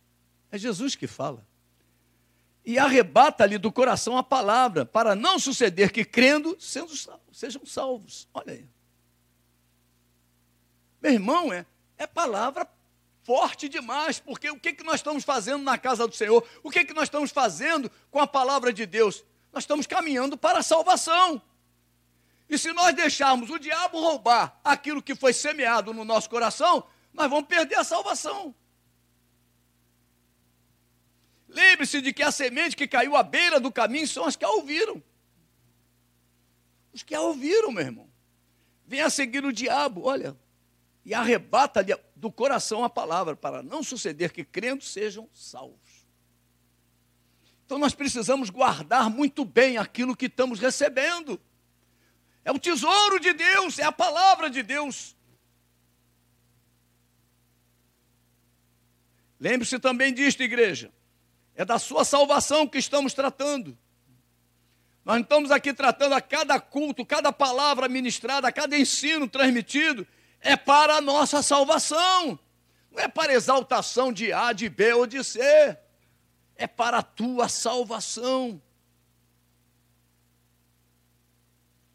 [0.50, 1.46] É Jesus que fala.
[2.64, 8.27] E arrebata-lhe do coração a palavra, para não suceder que, crendo, sejam salvos.
[8.33, 8.66] Olha aí.
[11.03, 11.66] Meu irmão, é,
[11.98, 12.68] é palavra
[13.24, 16.46] forte demais, porque o que, que nós estamos fazendo na casa do Senhor?
[16.62, 19.24] O que, que nós estamos fazendo com a palavra de Deus?
[19.52, 21.40] Nós estamos caminhando para a salvação.
[22.48, 27.30] E se nós deixarmos o diabo roubar aquilo que foi semeado no nosso coração, nós
[27.30, 28.54] vamos perder a salvação.
[31.48, 34.50] Lembre-se de que a semente que caiu à beira do caminho são as que a
[34.50, 35.02] ouviram.
[36.92, 38.09] Os que a ouviram, meu irmão.
[38.87, 40.37] Vem a seguir o diabo, olha,
[41.04, 46.06] e arrebata-lhe do coração a palavra, para não suceder que crendo sejam salvos.
[47.66, 51.40] Então nós precisamos guardar muito bem aquilo que estamos recebendo.
[52.44, 55.16] É o tesouro de Deus, é a palavra de Deus.
[59.40, 60.92] Lembre-se também disto, igreja.
[61.54, 63.76] É da sua salvação que estamos tratando.
[65.04, 70.06] Nós não estamos aqui tratando a cada culto, cada palavra ministrada, a cada ensino transmitido,
[70.44, 72.38] é para a nossa salvação.
[72.92, 75.40] Não é para exaltação de A, de B ou de C.
[76.54, 78.62] É para a tua salvação.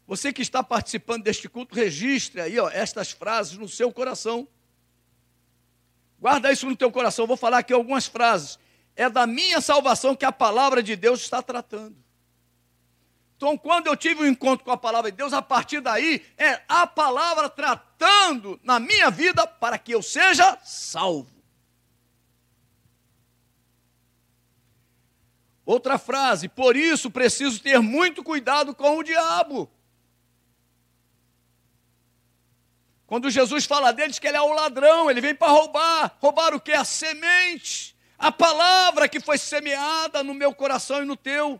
[0.06, 4.48] Você que está participando deste culto, registre aí ó, estas frases no seu coração.
[6.18, 7.28] Guarda isso no teu coração.
[7.28, 8.58] vou falar aqui algumas frases.
[8.96, 11.96] É da minha salvação que a palavra de Deus está tratando.
[13.40, 16.60] Então, quando eu tive um encontro com a palavra de Deus, a partir daí é
[16.68, 21.42] a palavra tratando na minha vida para que eu seja salvo.
[25.64, 29.70] Outra frase, por isso preciso ter muito cuidado com o diabo.
[33.06, 36.14] Quando Jesus fala dele, diz que ele é o ladrão, ele vem para roubar.
[36.20, 36.72] Roubar o que?
[36.72, 41.58] A semente, a palavra que foi semeada no meu coração e no teu.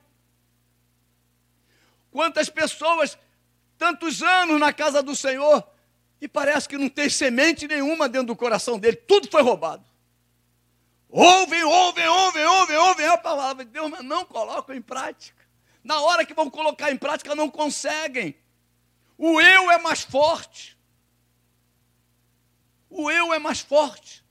[2.10, 3.16] Quantas pessoas,
[3.78, 5.66] tantos anos na casa do Senhor,
[6.20, 9.84] e parece que não tem semente nenhuma dentro do coração dele, tudo foi roubado.
[11.08, 15.40] Ouvem, ouvem, ouvem, ouvem, ouvem a palavra de Deus, mas não colocam em prática.
[15.82, 18.36] Na hora que vão colocar em prática, não conseguem.
[19.16, 20.78] O eu é mais forte.
[22.88, 24.24] O eu é mais forte.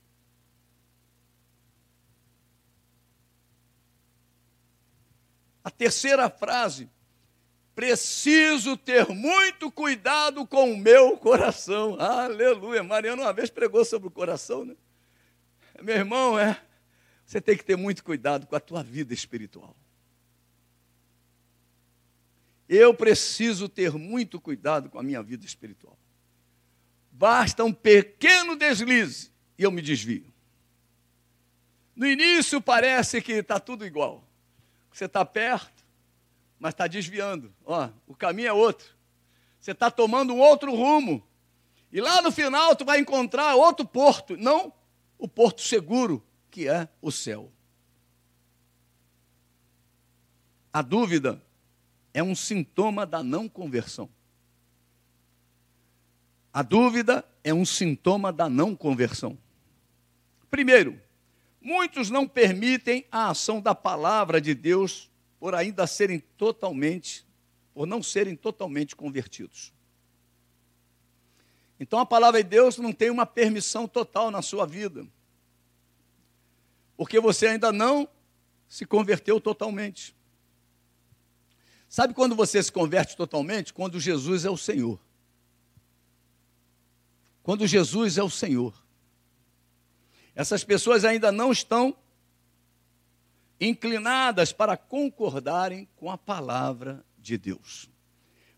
[5.62, 6.88] A terceira frase,
[7.80, 11.98] preciso ter muito cuidado com o meu coração.
[11.98, 12.82] Aleluia.
[12.82, 14.76] Mariana uma vez pregou sobre o coração, né?
[15.80, 16.62] Meu irmão, é,
[17.24, 19.74] você tem que ter muito cuidado com a tua vida espiritual.
[22.68, 25.98] Eu preciso ter muito cuidado com a minha vida espiritual.
[27.10, 30.30] Basta um pequeno deslize e eu me desvio.
[31.96, 34.22] No início parece que está tudo igual.
[34.92, 35.79] Você está perto,
[36.60, 37.52] mas está desviando.
[37.64, 38.94] Ó, o caminho é outro.
[39.58, 41.26] Você está tomando um outro rumo.
[41.90, 44.72] E lá no final tu vai encontrar outro porto, não
[45.18, 47.50] o porto seguro, que é o céu.
[50.72, 51.42] A dúvida
[52.14, 54.08] é um sintoma da não conversão.
[56.52, 59.36] A dúvida é um sintoma da não conversão.
[60.48, 61.00] Primeiro,
[61.60, 65.09] Muitos não permitem a ação da palavra de Deus
[65.40, 67.26] por ainda serem totalmente,
[67.72, 69.72] por não serem totalmente convertidos.
[71.80, 75.06] Então a palavra de Deus não tem uma permissão total na sua vida.
[76.94, 78.06] Porque você ainda não
[78.68, 80.14] se converteu totalmente.
[81.88, 83.72] Sabe quando você se converte totalmente?
[83.72, 85.00] Quando Jesus é o Senhor.
[87.42, 88.74] Quando Jesus é o Senhor.
[90.34, 91.96] Essas pessoas ainda não estão
[93.60, 97.90] inclinadas para concordarem com a palavra de Deus.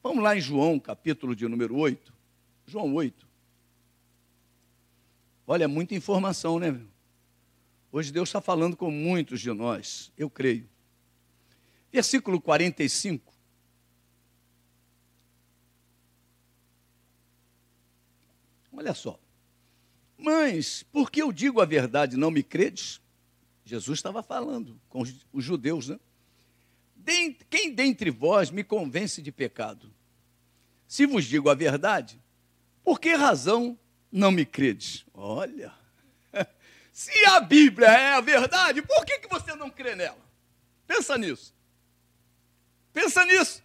[0.02, 2.12] Vamos lá em João, capítulo de número 8.
[2.66, 3.26] João 8.
[5.46, 6.80] Olha, muita informação, né?
[7.90, 10.68] Hoje Deus está falando com muitos de nós, eu creio.
[11.92, 13.32] Versículo 45.
[18.72, 19.18] Olha só.
[20.16, 23.00] Mas, por que eu digo a verdade não me credes?
[23.64, 25.98] Jesus estava falando com os judeus, né?
[27.50, 29.92] Quem dentre vós me convence de pecado?
[30.86, 32.20] Se vos digo a verdade,
[32.84, 33.78] por que razão
[34.10, 35.06] não me credes?
[35.14, 35.72] Olha,
[36.92, 40.20] se a Bíblia é a verdade, por que, você não crê nela?
[40.86, 41.54] Pensa nisso.
[42.92, 43.62] Pensa nisso.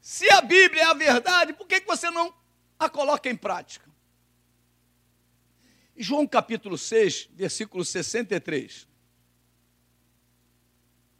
[0.00, 2.32] Se a Bíblia é a verdade, por que você não
[2.78, 3.83] a coloca em prática?
[5.96, 8.88] João capítulo 6, versículo 63.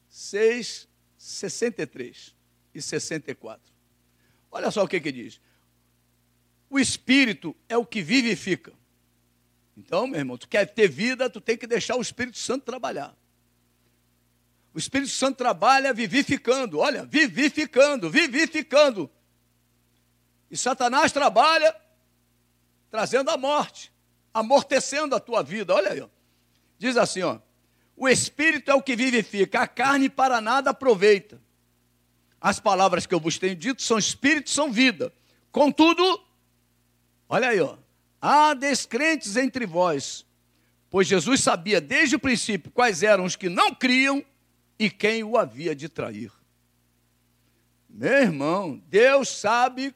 [0.09, 2.35] 6, 63
[2.75, 3.73] e 64.
[4.51, 5.41] Olha só o que, que diz.
[6.69, 8.73] O Espírito é o que vivifica.
[9.77, 13.17] Então, meu irmão, tu quer ter vida, tu tem que deixar o Espírito Santo trabalhar.
[14.73, 19.11] O Espírito Santo trabalha vivificando, olha, vivificando, vivificando.
[20.51, 21.75] E Satanás trabalha
[22.91, 23.94] trazendo a morte
[24.35, 25.73] amortecendo a tua vida.
[25.73, 26.01] Olha aí.
[26.01, 26.09] Ó.
[26.79, 27.39] Diz assim, ó.
[27.97, 31.41] O espírito é o que vivifica, a carne para nada aproveita.
[32.41, 35.13] As palavras que eu vos tenho dito são espírito, são vida.
[35.53, 36.21] Contudo,
[37.29, 37.77] olha aí, ó.
[38.21, 40.27] Há descrentes entre vós,
[40.91, 44.25] pois Jesus sabia desde o princípio quais eram os que não criam
[44.79, 46.33] e quem o havia de trair.
[47.89, 49.95] Meu irmão, Deus sabe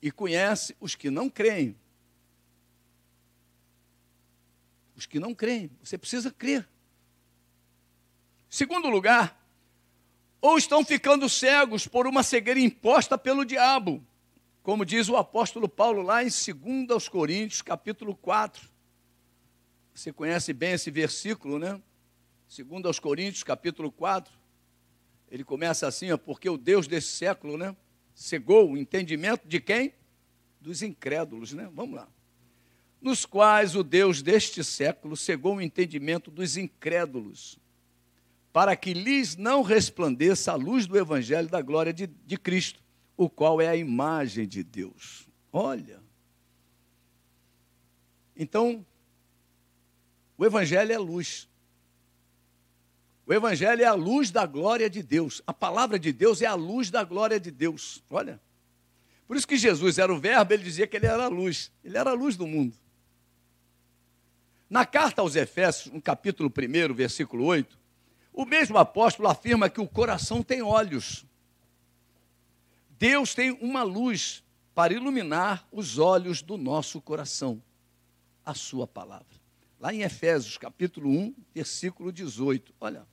[0.00, 1.76] e conhece os que não creem.
[5.00, 5.70] Os que não creem.
[5.82, 6.68] Você precisa crer.
[8.48, 9.40] Segundo lugar,
[10.40, 14.04] ou estão ficando cegos por uma cegueira imposta pelo diabo,
[14.62, 16.28] como diz o apóstolo Paulo lá em
[16.86, 18.68] 2 Coríntios, capítulo 4.
[19.94, 21.80] Você conhece bem esse versículo, né?
[22.48, 24.32] 2 Coríntios, capítulo 4.
[25.30, 27.74] Ele começa assim, ó, porque o Deus desse século, né,
[28.14, 29.94] cegou o entendimento de quem?
[30.60, 31.70] Dos incrédulos, né?
[31.72, 32.08] Vamos lá
[33.00, 37.58] nos quais o Deus deste século cegou o entendimento dos incrédulos,
[38.52, 42.82] para que lhes não resplandeça a luz do Evangelho da glória de, de Cristo,
[43.16, 45.28] o qual é a imagem de Deus.
[45.52, 46.00] Olha.
[48.36, 48.84] Então,
[50.36, 51.48] o Evangelho é luz.
[53.26, 55.40] O Evangelho é a luz da glória de Deus.
[55.46, 58.02] A palavra de Deus é a luz da glória de Deus.
[58.10, 58.40] Olha.
[59.28, 61.70] Por isso que Jesus era o Verbo, ele dizia que ele era a luz.
[61.84, 62.76] Ele era a luz do mundo.
[64.70, 67.76] Na carta aos Efésios, no capítulo 1, versículo 8,
[68.32, 71.26] o mesmo apóstolo afirma que o coração tem olhos.
[72.96, 77.60] Deus tem uma luz para iluminar os olhos do nosso coração,
[78.46, 79.26] a sua palavra.
[79.80, 82.72] Lá em Efésios, capítulo 1, versículo 18.
[82.80, 83.04] Olha,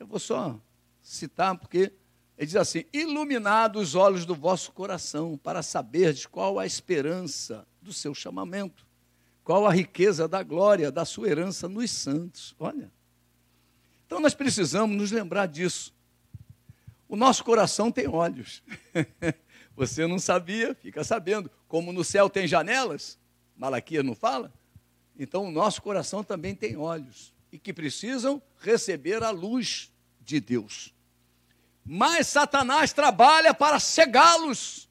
[0.00, 0.58] eu vou só
[1.02, 1.92] citar, porque
[2.38, 7.92] ele diz assim: iluminado os olhos do vosso coração, para saberdes qual a esperança do
[7.92, 8.87] seu chamamento,
[9.48, 12.54] qual a riqueza da glória da sua herança nos santos.
[12.58, 12.92] Olha.
[14.04, 15.94] Então nós precisamos nos lembrar disso.
[17.08, 18.62] O nosso coração tem olhos.
[19.74, 21.50] Você não sabia, fica sabendo.
[21.66, 23.18] Como no céu tem janelas,
[23.56, 24.52] Malaquias não fala?
[25.18, 29.90] Então o nosso coração também tem olhos e que precisam receber a luz
[30.20, 30.92] de Deus.
[31.86, 34.87] Mas Satanás trabalha para cegá-los.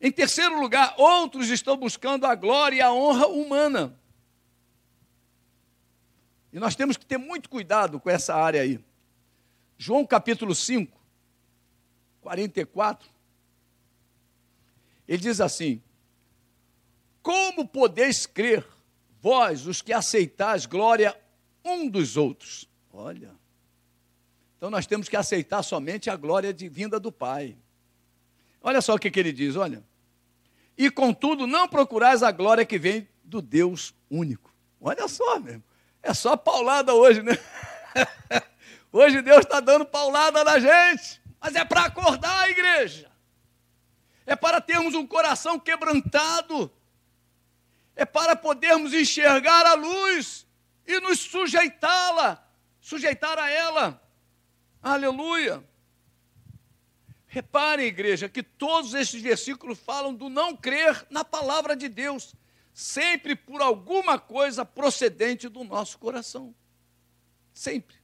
[0.00, 3.98] Em terceiro lugar, outros estão buscando a glória e a honra humana.
[6.52, 8.80] E nós temos que ter muito cuidado com essa área aí.
[9.76, 10.96] João capítulo 5,
[12.20, 13.08] 44,
[15.06, 15.82] ele diz assim:
[17.22, 18.66] Como podeis crer,
[19.20, 21.18] vós, os que aceitais glória
[21.64, 22.68] um dos outros?
[22.92, 23.34] Olha,
[24.56, 27.56] então nós temos que aceitar somente a glória vinda do Pai.
[28.62, 29.84] Olha só o que, que ele diz: olha,
[30.76, 34.54] e contudo não procurais a glória que vem do Deus único.
[34.80, 35.64] Olha só, mesmo.
[36.02, 37.32] É só paulada hoje, né?
[38.90, 43.10] Hoje Deus está dando paulada na gente, mas é para acordar a igreja,
[44.24, 46.72] é para termos um coração quebrantado,
[47.94, 50.46] é para podermos enxergar a luz
[50.86, 52.42] e nos sujeitá-la,
[52.80, 54.02] sujeitar a ela.
[54.82, 55.62] Aleluia.
[57.28, 62.34] Reparem, igreja, que todos esses versículos falam do não crer na palavra de Deus,
[62.72, 66.54] sempre por alguma coisa procedente do nosso coração.
[67.52, 67.96] Sempre.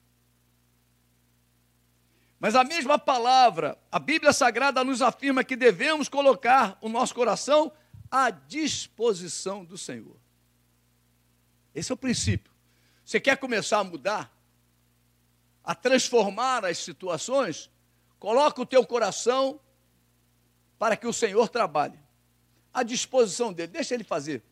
[2.38, 7.72] Mas a mesma palavra, a Bíblia Sagrada nos afirma que devemos colocar o nosso coração
[8.10, 10.16] à disposição do Senhor.
[11.74, 12.52] Esse é o princípio.
[13.02, 14.30] Você quer começar a mudar,
[15.64, 17.70] a transformar as situações?
[18.24, 19.60] Coloca o teu coração
[20.78, 21.98] para que o Senhor trabalhe.
[22.72, 24.42] À disposição dele, deixa ele fazer.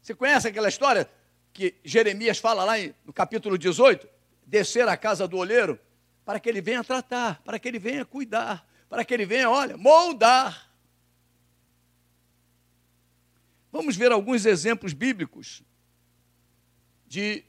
[0.00, 1.06] Você conhece aquela história
[1.52, 4.08] que Jeremias fala lá no capítulo 18?
[4.46, 5.78] Descer à casa do olheiro
[6.24, 9.76] para que ele venha tratar, para que ele venha cuidar, para que ele venha, olha,
[9.76, 10.72] moldar.
[13.70, 15.62] Vamos ver alguns exemplos bíblicos
[17.06, 17.44] de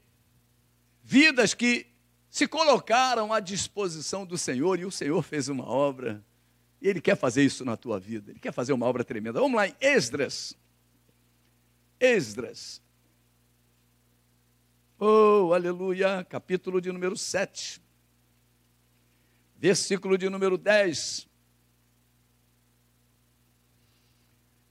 [1.02, 1.86] vidas que
[2.32, 6.24] se colocaram à disposição do Senhor e o Senhor fez uma obra.
[6.80, 9.38] E Ele quer fazer isso na tua vida, Ele quer fazer uma obra tremenda.
[9.38, 10.56] Vamos lá em Esdras.
[12.00, 12.82] Esdras.
[14.98, 17.80] Oh, aleluia, capítulo de número 7
[19.62, 21.28] versículo de número 10.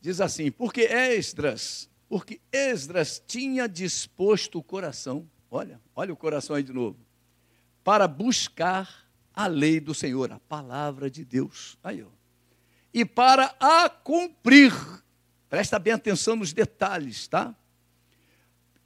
[0.01, 6.63] Diz assim: Porque Esdras, porque Esdras tinha disposto o coração, olha, olha o coração aí
[6.63, 6.99] de novo,
[7.83, 11.77] para buscar a lei do Senhor, a palavra de Deus.
[11.83, 12.07] Aí, ó.
[12.93, 14.73] E para a cumprir.
[15.49, 17.53] Presta bem atenção nos detalhes, tá?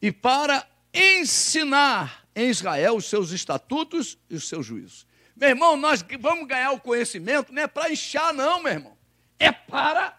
[0.01, 5.05] E para ensinar em Israel os seus estatutos e os seus juízos.
[5.35, 8.97] Meu irmão, nós vamos ganhar o conhecimento, não é para inchar, não, meu irmão.
[9.37, 10.17] É para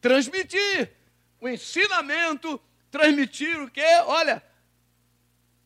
[0.00, 0.92] transmitir
[1.40, 2.60] o ensinamento,
[2.90, 3.86] transmitir o quê?
[4.06, 4.42] Olha,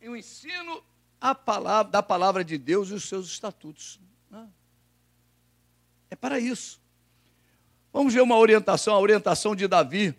[0.03, 0.83] o ensino
[1.23, 4.01] a palavra, da palavra de Deus e os seus estatutos.
[4.29, 4.49] Né?
[6.11, 6.83] É para isso.
[7.93, 10.19] Vamos ver uma orientação, a orientação de Davi,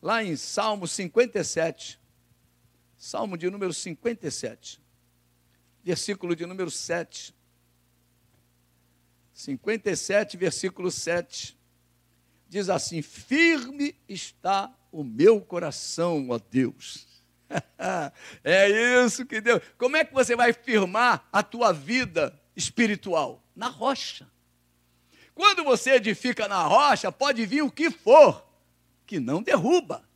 [0.00, 2.00] lá em Salmo 57.
[2.96, 4.80] Salmo de número 57,
[5.84, 7.34] versículo de número 7.
[9.34, 11.56] 57, versículo 7,
[12.48, 17.07] diz assim: Firme está o meu coração, ó Deus.
[18.44, 19.62] é isso que Deus.
[19.76, 23.42] Como é que você vai firmar a tua vida espiritual?
[23.54, 24.28] Na rocha.
[25.34, 28.44] Quando você edifica na rocha, pode vir o que for,
[29.06, 30.08] que não derruba,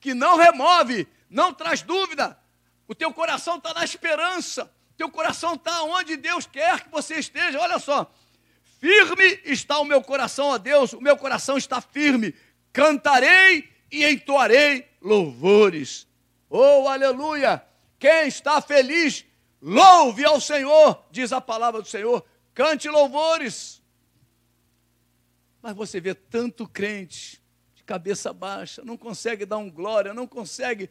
[0.00, 2.38] que não remove, não traz dúvida.
[2.86, 7.60] O teu coração está na esperança, teu coração está onde Deus quer que você esteja.
[7.60, 8.12] Olha só,
[8.84, 12.34] Firme está o meu coração, ó Deus, o meu coração está firme.
[12.70, 16.06] Cantarei e entoarei louvores.
[16.56, 17.66] Oh, aleluia!
[17.98, 19.24] Quem está feliz,
[19.60, 22.24] louve ao Senhor, diz a palavra do Senhor.
[22.54, 23.82] Cante louvores.
[25.60, 27.42] Mas você vê tanto crente
[27.74, 30.88] de cabeça baixa, não consegue dar um glória, não consegue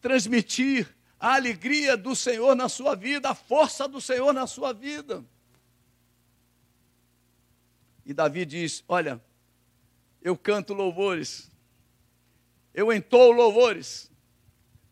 [0.00, 5.24] transmitir a alegria do Senhor na sua vida, a força do Senhor na sua vida.
[8.04, 9.22] E Davi diz: Olha,
[10.20, 11.48] eu canto louvores,
[12.74, 14.10] eu entoo louvores,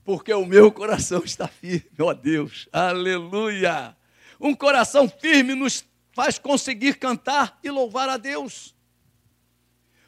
[0.04, 3.96] porque o meu coração está firme, ó Deus, aleluia.
[4.38, 8.74] Um coração firme nos faz conseguir cantar e louvar a Deus.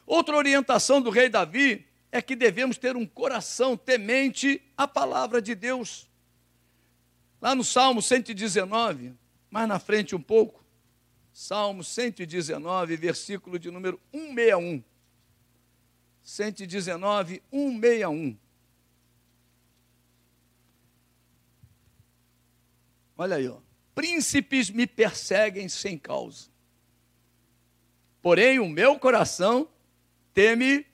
[0.05, 5.53] Outra orientação do rei Davi é que devemos ter um coração temente à palavra de
[5.53, 6.07] Deus.
[7.41, 9.13] Lá no Salmo 119,
[9.49, 10.63] mais na frente um pouco,
[11.33, 14.83] Salmo 119, versículo de número 161.
[16.23, 18.46] 119, 161.
[23.17, 23.57] Olha aí, ó.
[23.95, 26.49] Príncipes me perseguem sem causa.
[28.21, 29.67] Porém, o meu coração
[30.33, 30.85] teme.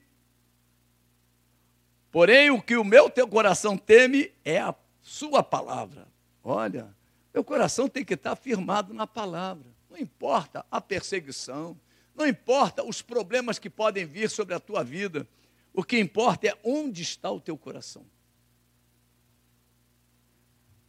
[2.10, 6.06] Porém, o que o meu teu coração teme é a sua palavra.
[6.42, 6.94] Olha,
[7.32, 9.66] meu coração tem que estar firmado na palavra.
[9.90, 11.78] Não importa a perseguição,
[12.14, 15.28] não importa os problemas que podem vir sobre a tua vida.
[15.72, 18.06] O que importa é onde está o teu coração.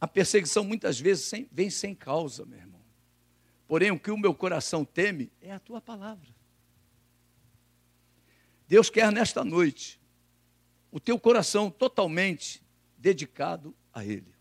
[0.00, 2.80] A perseguição muitas vezes vem sem causa, meu irmão.
[3.66, 6.34] Porém, o que o meu coração teme é a tua palavra.
[8.68, 10.00] Deus quer nesta noite
[10.90, 12.62] o teu coração totalmente
[12.96, 14.34] dedicado a Ele.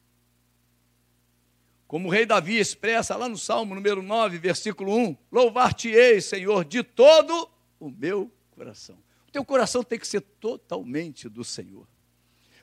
[1.88, 6.84] Como o rei Davi expressa lá no Salmo número 9, versículo 1: Louvar-te-ei, Senhor, de
[6.84, 7.50] todo
[7.80, 8.98] o meu coração.
[9.28, 11.88] O teu coração tem que ser totalmente do Senhor.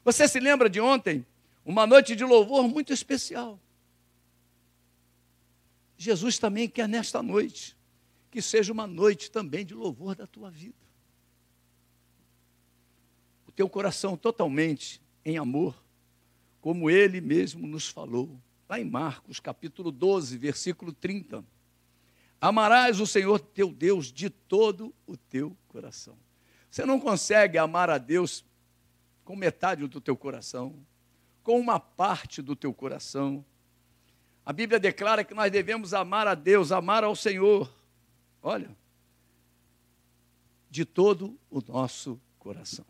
[0.04, 1.24] Você se lembra de ontem?
[1.64, 3.60] Uma noite de louvor muito especial.
[5.96, 7.76] Jesus também quer nesta noite
[8.30, 10.74] que seja uma noite também de louvor da tua vida.
[13.46, 15.80] O teu coração totalmente em amor,
[16.60, 21.44] como ele mesmo nos falou, lá em Marcos, capítulo 12, versículo 30.
[22.40, 26.16] Amarás o Senhor teu Deus de todo o teu coração.
[26.70, 28.44] Você não consegue amar a Deus
[29.24, 30.74] com metade do teu coração,
[31.42, 33.44] com uma parte do teu coração.
[34.44, 37.72] A Bíblia declara que nós devemos amar a Deus, amar ao Senhor.
[38.42, 38.70] Olha,
[40.70, 42.84] de todo o nosso coração.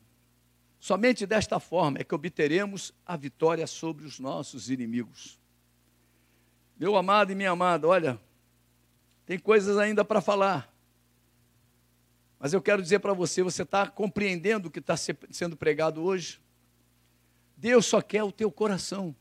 [0.81, 5.39] Somente desta forma é que obteremos a vitória sobre os nossos inimigos.
[6.77, 8.19] Meu amado e minha amada, olha,
[9.25, 10.73] tem coisas ainda para falar.
[12.43, 16.41] Mas eu quero dizer para você, você está compreendendo o que está sendo pregado hoje?
[17.63, 19.15] Deus só quer o teu coração.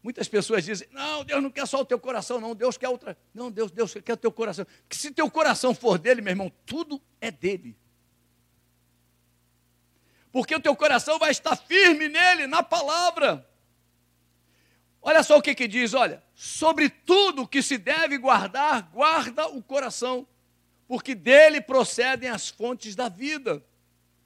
[0.00, 2.54] Muitas pessoas dizem: Não, Deus não quer só o teu coração, não.
[2.54, 3.18] Deus quer outra.
[3.34, 4.64] Não, Deus, Deus quer o teu coração.
[4.64, 7.76] Porque se teu coração for dele, meu irmão, tudo é dele.
[10.30, 13.44] Porque o teu coração vai estar firme nele, na palavra.
[15.02, 19.60] Olha só o que, que diz: olha, sobre tudo que se deve guardar, guarda o
[19.60, 20.28] coração,
[20.86, 23.66] porque dele procedem as fontes da vida.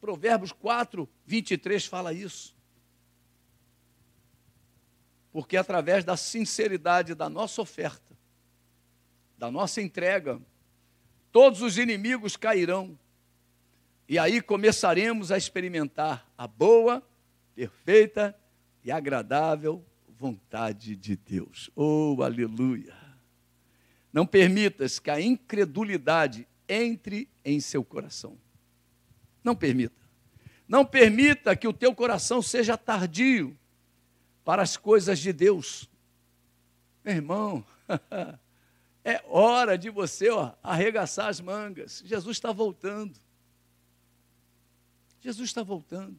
[0.02, 2.51] Provérbios 4, 23 fala isso
[5.32, 8.16] porque através da sinceridade da nossa oferta,
[9.38, 10.40] da nossa entrega,
[11.32, 12.96] todos os inimigos cairão.
[14.06, 17.02] E aí começaremos a experimentar a boa,
[17.54, 18.38] perfeita
[18.84, 21.70] e agradável vontade de Deus.
[21.74, 22.94] Oh, aleluia!
[24.12, 28.36] Não permitas que a incredulidade entre em seu coração.
[29.42, 30.00] Não permita.
[30.68, 33.56] Não permita que o teu coração seja tardio
[34.44, 35.88] para as coisas de Deus.
[37.04, 37.64] Meu irmão,
[39.04, 42.02] é hora de você ó, arregaçar as mangas.
[42.04, 43.18] Jesus está voltando.
[45.20, 46.18] Jesus está voltando.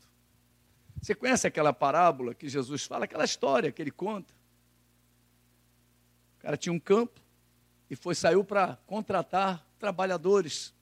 [1.02, 4.34] Você conhece aquela parábola que Jesus fala, aquela história que ele conta?
[6.38, 7.20] O cara tinha um campo
[7.90, 10.74] e foi saiu para contratar trabalhadores.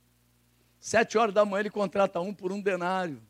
[0.79, 3.21] Sete horas da manhã ele contrata um por um denário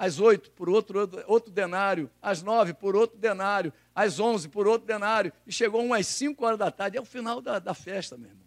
[0.00, 4.86] às oito por outro, outro denário, às nove por outro denário, às onze por outro
[4.86, 8.30] denário, e chegou umas cinco horas da tarde, é o final da, da festa, meu
[8.30, 8.46] irmão.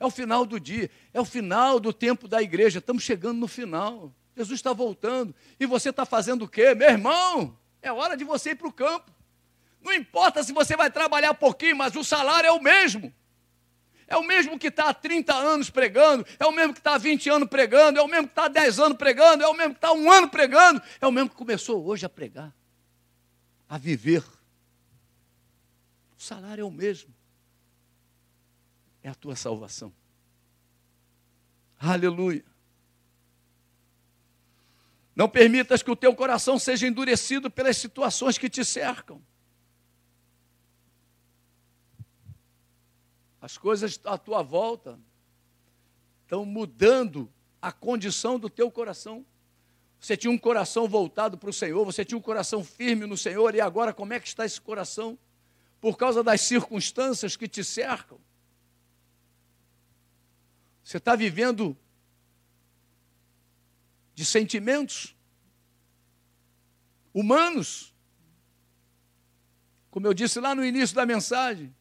[0.00, 3.46] É o final do dia, é o final do tempo da igreja, estamos chegando no
[3.46, 4.10] final.
[4.34, 6.74] Jesus está voltando, e você está fazendo o quê?
[6.74, 9.12] Meu irmão, é hora de você ir para o campo.
[9.82, 13.12] Não importa se você vai trabalhar pouquinho, mas o salário é o mesmo.
[14.08, 16.98] É o mesmo que está há 30 anos pregando, é o mesmo que está há
[16.98, 19.74] 20 anos pregando, é o mesmo que está há 10 anos pregando, é o mesmo
[19.74, 22.54] que está há um ano pregando, é o mesmo que começou hoje a pregar,
[23.68, 24.22] a viver.
[26.16, 27.12] O salário é o mesmo.
[29.02, 29.92] É a tua salvação.
[31.78, 32.44] Aleluia.
[35.14, 39.20] Não permitas que o teu coração seja endurecido pelas situações que te cercam.
[43.46, 44.98] As coisas à tua volta
[46.24, 47.32] estão mudando
[47.62, 49.24] a condição do teu coração.
[50.00, 53.54] Você tinha um coração voltado para o Senhor, você tinha um coração firme no Senhor,
[53.54, 55.16] e agora como é que está esse coração?
[55.80, 58.18] Por causa das circunstâncias que te cercam.
[60.82, 61.76] Você está vivendo
[64.12, 65.14] de sentimentos
[67.14, 67.94] humanos.
[69.88, 71.72] Como eu disse lá no início da mensagem,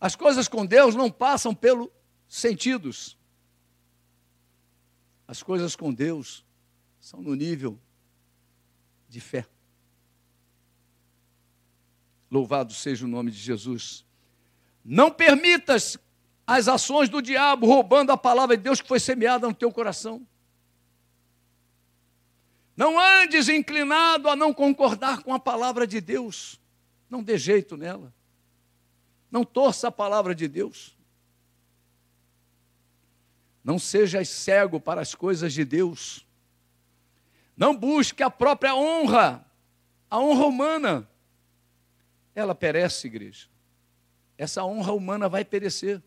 [0.00, 1.88] as coisas com Deus não passam pelos
[2.26, 3.18] sentidos.
[5.28, 6.44] As coisas com Deus
[6.98, 7.78] são no nível
[9.08, 9.46] de fé.
[12.30, 14.04] Louvado seja o nome de Jesus.
[14.84, 15.98] Não permitas
[16.46, 20.26] as ações do diabo roubando a palavra de Deus que foi semeada no teu coração.
[22.76, 26.58] Não andes inclinado a não concordar com a palavra de Deus.
[27.10, 28.14] Não dê jeito nela.
[29.30, 30.96] Não torça a palavra de Deus.
[33.62, 36.26] Não sejas cego para as coisas de Deus.
[37.56, 39.46] Não busque a própria honra,
[40.08, 41.10] a honra humana.
[42.34, 43.48] Ela perece, igreja.
[44.38, 46.02] Essa honra humana vai perecer.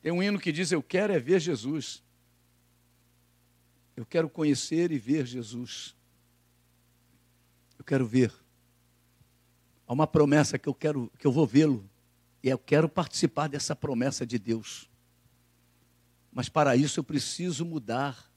[0.00, 2.02] Tem um hino que diz: Eu quero é ver Jesus.
[3.96, 5.96] Eu quero conhecer e ver Jesus.
[7.76, 8.32] Eu quero ver.
[9.88, 11.88] Há uma promessa que eu quero, que eu vou vê-lo.
[12.42, 14.86] E eu quero participar dessa promessa de Deus.
[16.30, 18.30] Mas para isso eu preciso mudar.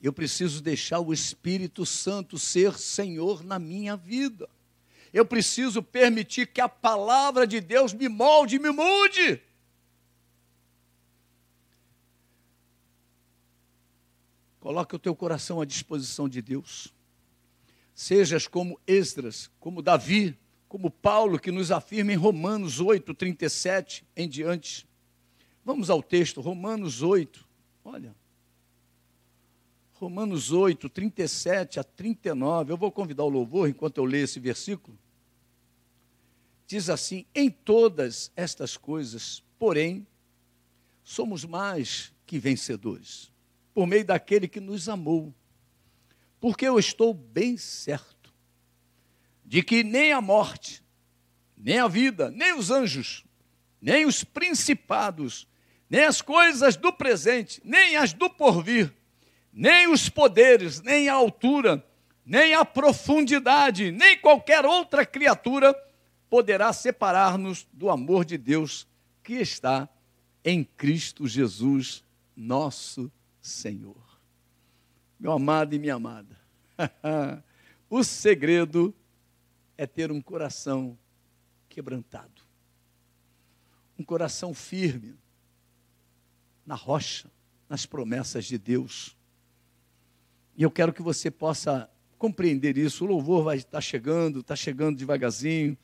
[0.00, 4.46] Eu preciso deixar o Espírito Santo ser Senhor na minha vida.
[5.10, 9.40] Eu preciso permitir que a palavra de Deus me molde me mude.
[14.60, 16.92] Coloque o teu coração à disposição de Deus.
[17.94, 20.38] Sejas como Esdras, como Davi,
[20.68, 24.86] como Paulo, que nos afirma em Romanos 8, 37 em diante.
[25.64, 27.46] Vamos ao texto, Romanos 8.
[27.84, 28.14] Olha.
[29.94, 32.72] Romanos 8, 37 a 39.
[32.72, 34.96] Eu vou convidar o louvor enquanto eu leio esse versículo.
[36.66, 40.06] Diz assim: Em todas estas coisas, porém,
[41.02, 43.32] somos mais que vencedores,
[43.72, 45.34] por meio daquele que nos amou.
[46.38, 48.17] Porque eu estou bem certo
[49.48, 50.84] de que nem a morte,
[51.56, 53.24] nem a vida, nem os anjos,
[53.80, 55.48] nem os principados,
[55.88, 58.92] nem as coisas do presente, nem as do porvir,
[59.50, 61.82] nem os poderes, nem a altura,
[62.26, 65.74] nem a profundidade, nem qualquer outra criatura
[66.28, 68.86] poderá separar-nos do amor de Deus
[69.24, 69.88] que está
[70.44, 72.04] em Cristo Jesus,
[72.36, 74.20] nosso Senhor.
[75.18, 76.38] Meu amado e minha amada,
[77.88, 78.94] o segredo
[79.78, 80.98] é ter um coração
[81.68, 82.42] quebrantado,
[83.96, 85.14] um coração firme
[86.66, 87.30] na rocha,
[87.68, 89.16] nas promessas de Deus.
[90.56, 93.04] E eu quero que você possa compreender isso.
[93.04, 95.78] O louvor vai estar chegando, está chegando devagarzinho.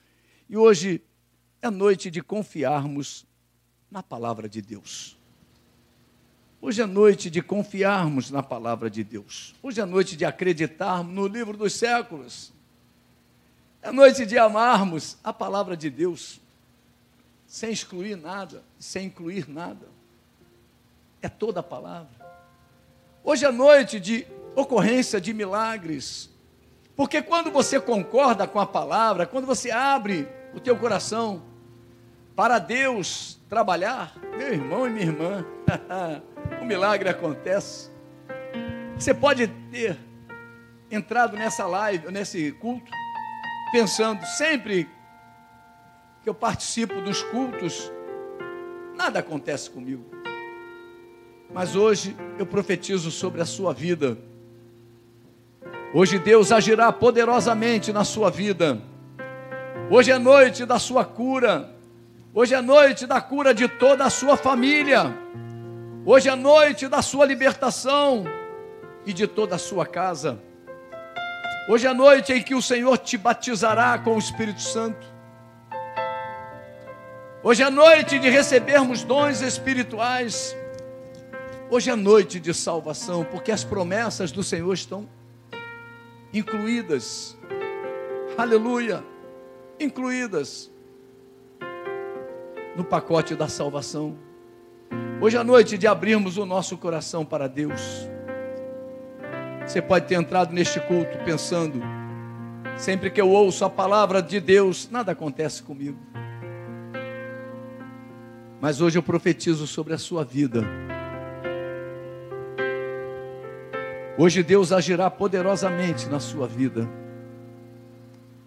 [0.48, 1.00] E hoje
[1.62, 3.24] é noite de confiarmos
[3.90, 5.16] na palavra de Deus.
[6.60, 9.54] Hoje é noite de confiarmos na palavra de Deus.
[9.62, 12.53] Hoje é noite de acreditarmos no livro dos séculos.
[13.84, 16.40] É noite de amarmos a palavra de Deus,
[17.46, 19.86] sem excluir nada, sem incluir nada.
[21.20, 22.08] É toda a palavra.
[23.22, 24.26] Hoje é noite de
[24.56, 26.30] ocorrência de milagres,
[26.96, 31.42] porque quando você concorda com a palavra, quando você abre o teu coração
[32.34, 35.44] para Deus trabalhar, meu irmão e minha irmã,
[36.58, 37.90] o milagre acontece.
[38.98, 39.98] Você pode ter
[40.90, 42.90] entrado nessa live, nesse culto,
[43.74, 44.88] pensando sempre
[46.22, 47.90] que eu participo dos cultos,
[48.96, 50.04] nada acontece comigo.
[51.52, 54.16] Mas hoje eu profetizo sobre a sua vida
[55.92, 58.80] Hoje Deus agirá poderosamente na sua vida.
[59.88, 61.72] Hoje é noite da sua cura.
[62.34, 65.16] Hoje é noite da cura de toda a sua família.
[66.04, 68.24] Hoje é noite da sua libertação
[69.06, 70.40] e de toda a sua casa.
[71.66, 75.06] Hoje é noite em que o Senhor te batizará com o Espírito Santo.
[77.42, 80.54] Hoje é noite de recebermos dons espirituais.
[81.70, 85.08] Hoje é noite de salvação, porque as promessas do Senhor estão
[86.34, 87.34] incluídas.
[88.36, 89.02] Aleluia!
[89.80, 90.70] Incluídas
[92.76, 94.18] no pacote da salvação.
[95.18, 98.13] Hoje à noite de abrirmos o nosso coração para Deus.
[99.66, 101.80] Você pode ter entrado neste culto pensando,
[102.76, 105.98] sempre que eu ouço a palavra de Deus, nada acontece comigo.
[108.60, 110.64] Mas hoje eu profetizo sobre a sua vida
[114.16, 116.88] Hoje Deus agirá poderosamente na sua vida.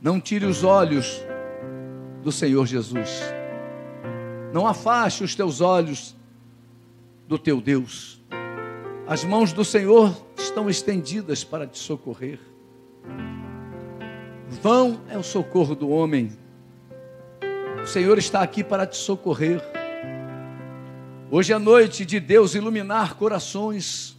[0.01, 1.22] Não tire os olhos
[2.24, 3.22] do Senhor Jesus.
[4.53, 6.15] Não afaste os teus olhos
[7.28, 8.24] do teu Deus.
[9.05, 10.15] As mãos do Senhor
[10.48, 12.39] estão estendidas para te socorrer.
[14.62, 16.32] Vão é o socorro do homem.
[17.84, 19.62] O Senhor está aqui para te socorrer.
[21.30, 24.18] Hoje é noite de Deus iluminar corações.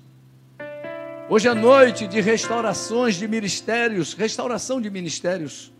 [1.30, 5.72] Hoje é noite de restaurações de ministérios, restauração de ministérios.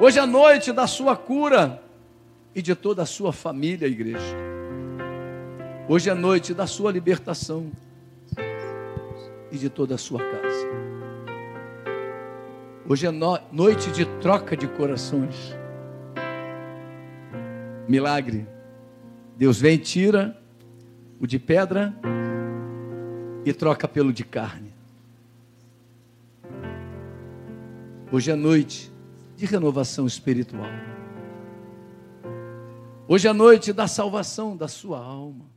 [0.00, 1.82] Hoje é noite da sua cura
[2.54, 4.36] e de toda a sua família, igreja.
[5.88, 7.70] Hoje é noite da sua libertação
[9.52, 10.66] e de toda a sua casa.
[12.88, 15.54] Hoje é no noite de troca de corações.
[17.86, 18.48] Milagre.
[19.36, 20.36] Deus vem, tira
[21.20, 21.94] o de pedra
[23.44, 24.72] e troca pelo de carne.
[28.10, 28.92] Hoje é noite
[29.36, 30.70] de renovação espiritual.
[33.06, 35.51] Hoje é noite da salvação da sua alma.